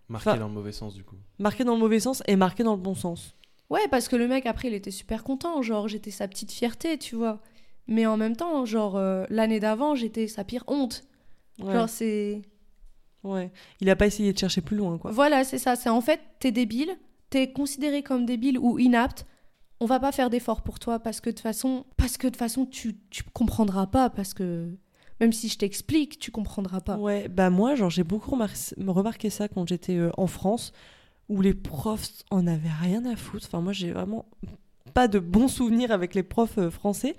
[0.09, 1.15] Marqué Enfin- dans le mauvais sens, du coup.
[1.39, 3.35] Marqué dans le mauvais sens et marqué dans le bon sens.
[3.69, 5.61] Ouais, parce que le mec, après, il était super content.
[5.63, 7.41] Genre, j'étais sa petite fierté, tu vois.
[7.87, 11.03] Mais en même temps, genre, euh, l'année d'avant, j'étais sa pire honte.
[11.59, 11.73] Ouais.
[11.73, 12.41] Genre, c'est.
[13.23, 13.51] ouais.
[13.81, 15.11] Il a pas essayé de chercher plus loin, quoi.
[15.11, 15.75] Voilà, c'est ça.
[15.75, 16.95] C'est en fait, t'es débile,
[17.31, 19.25] t'es considéré comme débile ou inapte.
[19.79, 22.31] On va pas faire d'efforts pour toi parce que de toute façon, parce que de
[22.31, 24.09] toute façon, tu, tu comprendras pas.
[24.09, 24.77] Parce que
[25.19, 26.97] même si je t'explique, tu comprendras pas.
[26.97, 30.71] Ouais, bah moi, genre, j'ai beaucoup remar- remarqué ça quand j'étais euh, en France,
[31.29, 33.47] où les profs en avaient rien à foutre.
[33.47, 34.25] Enfin, moi, j'ai vraiment
[34.93, 37.15] pas de bons souvenirs avec les profs euh, français.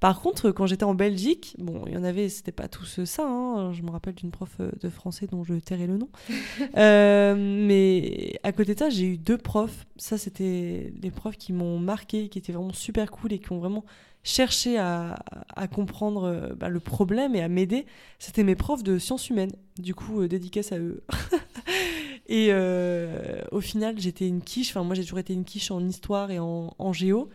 [0.00, 3.04] Par contre, quand j'étais en Belgique, bon, il y en avait, c'était pas tous euh,
[3.04, 3.24] ça.
[3.24, 3.72] hein.
[3.72, 6.08] Je me rappelle d'une prof de français dont je tairai le nom.
[6.76, 9.86] Euh, mais à côté de ça, j'ai eu deux profs.
[9.96, 13.58] Ça, c'était des profs qui m'ont marqué, qui étaient vraiment super cool et qui ont
[13.58, 13.84] vraiment
[14.24, 15.16] cherché à,
[15.56, 17.86] à comprendre euh, bah, le problème et à m'aider.
[18.18, 19.52] C'était mes profs de sciences humaines.
[19.78, 21.02] Du coup, euh, dédicace à eux.
[22.26, 24.70] et euh, au final, j'étais une quiche.
[24.70, 27.28] Enfin, moi, j'ai toujours été une quiche en histoire et en, en géo.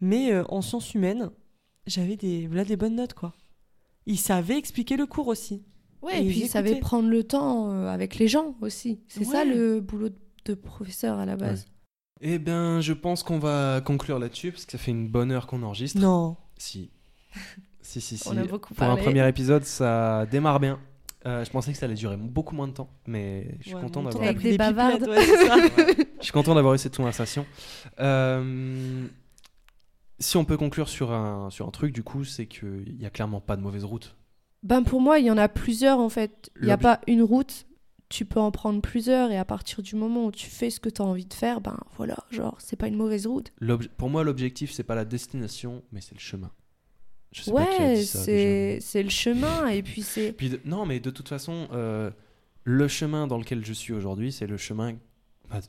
[0.00, 1.30] Mais en sciences humaines,
[1.86, 3.32] j'avais des, voilà, des bonnes notes, quoi.
[4.06, 5.62] Ils savaient expliquer le cours aussi.
[6.02, 6.80] Ouais, Et et puis ils écoutaient.
[6.80, 9.00] prendre le temps avec les gens aussi.
[9.08, 11.64] C'est ça le boulot de- de professeur à la base.
[12.20, 15.46] Eh bien, je pense qu'on va conclure là-dessus, parce que ça fait une bonne heure
[15.46, 16.00] qu'on enregistre.
[16.00, 16.36] Non.
[16.56, 16.90] Si.
[17.82, 18.28] Si, si, si.
[18.28, 20.78] On a beaucoup Pour un premier épisode, ça démarre bien.
[21.26, 23.80] Euh, je pensais que ça allait durer beaucoup moins de temps, mais je suis Ouais,
[23.80, 25.02] content d'avoir pris des bavardes.
[25.08, 25.24] ouais.
[26.18, 27.46] Je suis content d'avoir eu cette conversation.
[27.98, 29.06] Euh,
[30.18, 33.10] si on peut conclure sur un, sur un truc, du coup, c'est qu'il n'y a
[33.10, 34.16] clairement pas de mauvaise route.
[34.62, 36.50] Ben pour moi, il y en a plusieurs en fait.
[36.60, 37.66] Il n'y a pas une route.
[38.08, 40.88] Tu peux en prendre plusieurs et à partir du moment où tu fais ce que
[40.88, 43.52] tu as envie de faire, ben voilà, genre, c'est pas une mauvaise route.
[43.96, 46.50] Pour moi, l'objectif, c'est pas la destination, mais c'est le chemin.
[47.32, 47.96] Je sais Ouais,
[48.80, 50.32] c'est le chemin et puis c'est.
[50.32, 52.10] Puis de- non, mais de toute façon, euh,
[52.62, 54.94] le chemin dans lequel je suis aujourd'hui, c'est le chemin.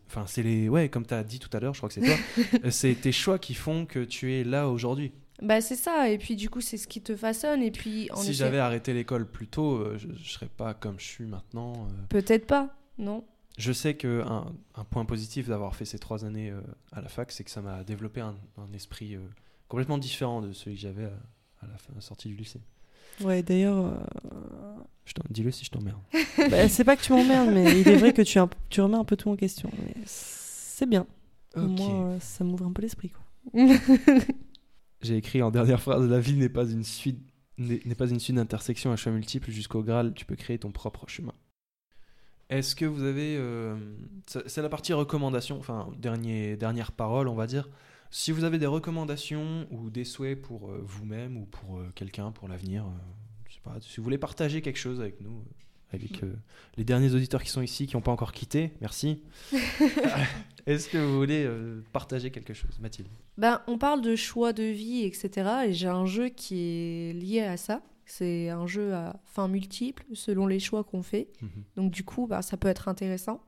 [0.07, 0.69] Enfin, c'est les.
[0.69, 2.69] Ouais, comme tu as dit tout à l'heure, je crois que c'est toi.
[2.71, 5.11] c'est tes choix qui font que tu es là aujourd'hui.
[5.41, 8.17] Bah c'est ça et puis du coup c'est ce qui te façonne et puis en
[8.17, 11.25] Si effet- j'avais arrêté l'école plus tôt, euh, je, je serais pas comme je suis
[11.25, 11.73] maintenant.
[11.73, 12.05] euh.
[12.09, 13.25] peut-être pas, non.
[13.57, 16.61] Je sais que un, un point positif d'avoir fait ces trois années euh,
[16.93, 19.19] à la fac, c'est que ça m'a développé un, un esprit euh,
[19.67, 21.13] complètement différent de celui que j'avais à,
[21.61, 22.61] à la fin, à la sortie du lycée.
[23.21, 24.75] Ouais, d'ailleurs, euh,
[25.29, 25.99] Dis-le si je t'emmerde.
[26.49, 28.97] bah, c'est pas que tu m'emmerdes, mais il est vrai que tu, un- tu remets
[28.97, 29.69] un peu tout en question.
[30.05, 31.05] C'est bien.
[31.55, 31.69] Au Ok.
[31.79, 33.21] moins, euh, ça m'ouvre un peu l'esprit, quoi.
[35.01, 37.21] J'ai écrit en dernière phrase La vie n'est pas une suite
[37.57, 40.13] n'est pas une suite d'intersections à choix multiples jusqu'au Graal.
[40.13, 41.33] Tu peux créer ton propre chemin.
[42.49, 43.75] Est-ce que vous avez euh,
[44.27, 47.69] c'est la partie recommandation, enfin dernière parole, on va dire.
[48.11, 52.31] Si vous avez des recommandations ou des souhaits pour euh, vous-même ou pour euh, quelqu'un
[52.31, 52.85] pour l'avenir,
[53.47, 55.43] je sais voilà, si vous voulez partager quelque chose avec nous,
[55.93, 56.33] avec euh,
[56.77, 59.21] les derniers auditeurs qui sont ici, qui n'ont pas encore quitté, merci.
[60.65, 63.07] Est-ce que vous voulez euh, partager quelque chose, Mathilde?
[63.37, 65.49] Ben, on parle de choix de vie, etc.
[65.67, 67.81] Et j'ai un jeu qui est lié à ça.
[68.07, 71.27] C'est un jeu à fin multiple, selon les choix qu'on fait.
[71.41, 71.49] Mhm.
[71.75, 73.41] Donc du coup, bah, ça peut être intéressant.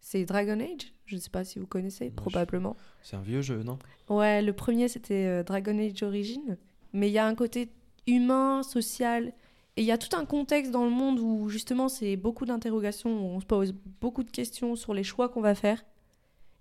[0.00, 0.92] C'est Dragon Age?
[1.06, 2.76] Je ne sais pas si vous connaissez, Moi, je- probablement.
[3.02, 3.78] C'est un vieux jeu, non?
[4.08, 6.56] Ouais, le premier c'était euh, Dragon Age Origin,
[6.92, 7.68] mais il y a un côté
[8.06, 9.32] humain, social,
[9.76, 13.10] et il y a tout un contexte dans le monde où justement c'est beaucoup d'interrogations,
[13.10, 15.84] où on se pose beaucoup de questions sur les choix qu'on va faire.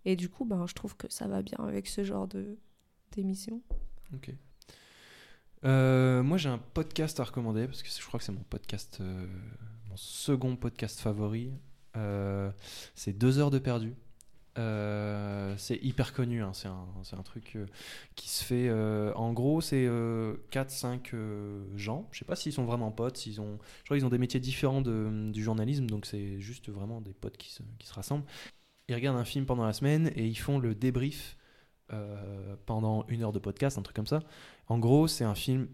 [0.05, 2.57] Et du coup, ben, je trouve que ça va bien avec ce genre de
[3.11, 3.61] d'émission.
[4.13, 4.31] Ok.
[5.65, 8.99] Euh, moi, j'ai un podcast à recommander parce que je crois que c'est mon podcast,
[9.01, 9.27] euh,
[9.89, 11.51] mon second podcast favori.
[11.97, 12.51] Euh,
[12.95, 13.95] c'est Deux heures de perdu.
[14.59, 17.65] Euh, c'est hyper connu, hein, c'est un, truc euh,
[18.15, 18.67] qui se fait.
[18.67, 19.87] euh, en gros, c'est
[20.51, 21.15] 4-5
[21.75, 22.07] gens.
[22.11, 23.17] Je sais pas s'ils sont vraiment potes.
[23.17, 26.99] S'ils ont, je crois qu'ils ont des métiers différents du journalisme, donc c'est juste vraiment
[26.99, 28.25] des potes qui se, rassemblent.
[28.89, 31.37] Ils regardent un film pendant la semaine et ils font le débrief
[32.65, 34.19] pendant une heure de podcast, un truc comme ça.
[34.67, 35.67] En gros, c'est un film.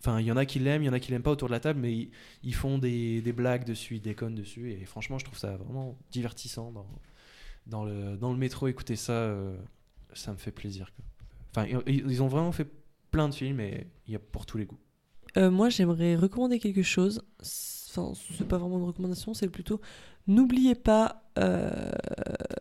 [0.00, 1.48] Enfin, il y en a qui l'aiment, il y en a qui l'aiment pas autour
[1.48, 2.10] de la table, mais ils,
[2.42, 4.72] ils font des, blagues dessus, ils déconnent dessus.
[4.72, 6.70] Et franchement, je trouve ça vraiment divertissant
[7.66, 8.68] dans, le, dans le métro.
[8.68, 9.56] Écouter ça, euh,
[10.14, 10.92] ça me fait plaisir.
[10.94, 11.04] quoi.
[11.50, 12.66] Enfin, ils, ils ont vraiment fait
[13.10, 14.78] plein de films et il y a pour tous les goûts.
[15.36, 17.22] Euh, moi, j'aimerais recommander quelque chose.
[17.40, 19.80] Enfin, c'est pas vraiment une recommandation, c'est plutôt
[20.26, 21.22] n'oubliez pas.
[21.38, 21.90] euh,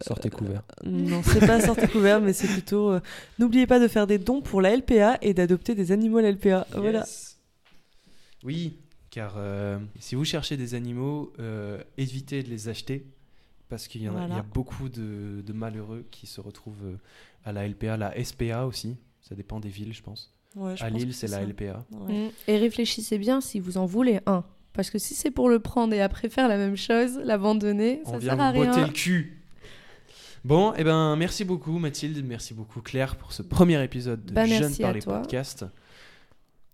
[0.01, 0.63] Sortez couvert.
[0.85, 2.99] Non, c'est pas sortez couvert, mais c'est plutôt euh,
[3.39, 6.31] n'oubliez pas de faire des dons pour la LPA et d'adopter des animaux à la
[6.31, 6.67] LPA.
[6.73, 6.99] Voilà.
[6.99, 7.39] Yes.
[8.43, 8.77] Oui,
[9.09, 13.05] car euh, si vous cherchez des animaux, euh, évitez de les acheter
[13.69, 16.97] parce qu'il y, a- y beaucoup de, de malheureux qui se retrouvent euh,
[17.45, 18.97] à la LPA, la SPA aussi.
[19.21, 20.31] Ça dépend des villes, je pense.
[20.55, 21.43] Ouais, je à pense Lille, c'est la.
[21.43, 21.83] LPA.
[21.91, 22.27] Ouais.
[22.27, 22.29] Mm.
[22.47, 24.43] Et réfléchissez bien si vous en voulez un.
[24.73, 28.11] Parce que si c'est pour le prendre et après faire la même chose, l'abandonner, On
[28.11, 28.87] ça vient sert à vous botter rien.
[28.87, 29.41] le cul.
[30.43, 34.45] Bon, et ben merci beaucoup Mathilde, merci beaucoup Claire pour ce premier épisode de Bah,
[34.45, 35.19] Jeunes par les toi.
[35.21, 35.65] podcasts.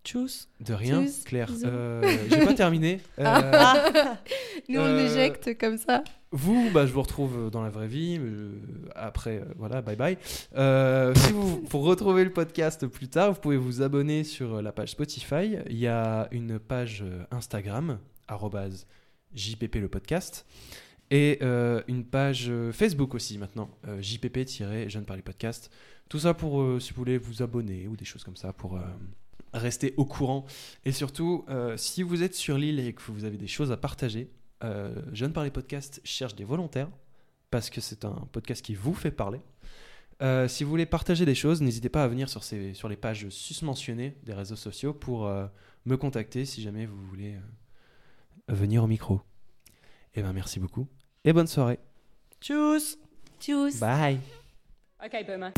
[0.03, 0.49] Tchuss.
[0.59, 1.51] De rien, Tchuss, Claire.
[1.63, 2.99] Euh, J'ai pas terminé.
[3.19, 3.73] Euh,
[4.69, 6.03] Nous, on Euh, l'éjecte comme ça.
[6.31, 8.17] Vous, bah, je vous retrouve dans la vraie vie.
[8.19, 8.51] euh,
[8.95, 10.17] après, euh, voilà, bye bye.
[10.55, 14.71] Euh, si vous, pour retrouver le podcast plus tard, vous pouvez vous abonner sur la
[14.71, 15.57] page Spotify.
[15.69, 18.87] Il y a une page Instagram, arrobase
[19.35, 20.45] JPP le podcast.
[21.13, 25.69] Et euh, une page Facebook aussi maintenant, euh, JPP-Jeune par les podcasts.
[26.07, 28.79] Tout ça pour, euh, si vous voulez vous abonner ou des choses comme ça, pour
[29.53, 30.45] rester au courant.
[30.85, 33.77] Et surtout, euh, si vous êtes sur l'île et que vous avez des choses à
[33.77, 34.29] partager,
[34.63, 36.89] euh, Jeune par les podcasts cherche des volontaires
[37.49, 39.41] parce que c'est un podcast qui vous fait parler.
[40.21, 42.95] Euh, si vous voulez partager des choses, n'hésitez pas à venir sur, ces, sur les
[42.95, 45.47] pages susmentionnées des réseaux sociaux pour euh,
[45.85, 49.21] me contacter si jamais vous voulez euh, venir au micro.
[50.13, 50.87] Et ben merci beaucoup
[51.23, 51.79] et bonne soirée.
[52.39, 52.97] Tchuss.
[53.39, 53.79] Tchuss.
[53.79, 54.19] Bye.
[55.03, 55.51] Okay, Boomer.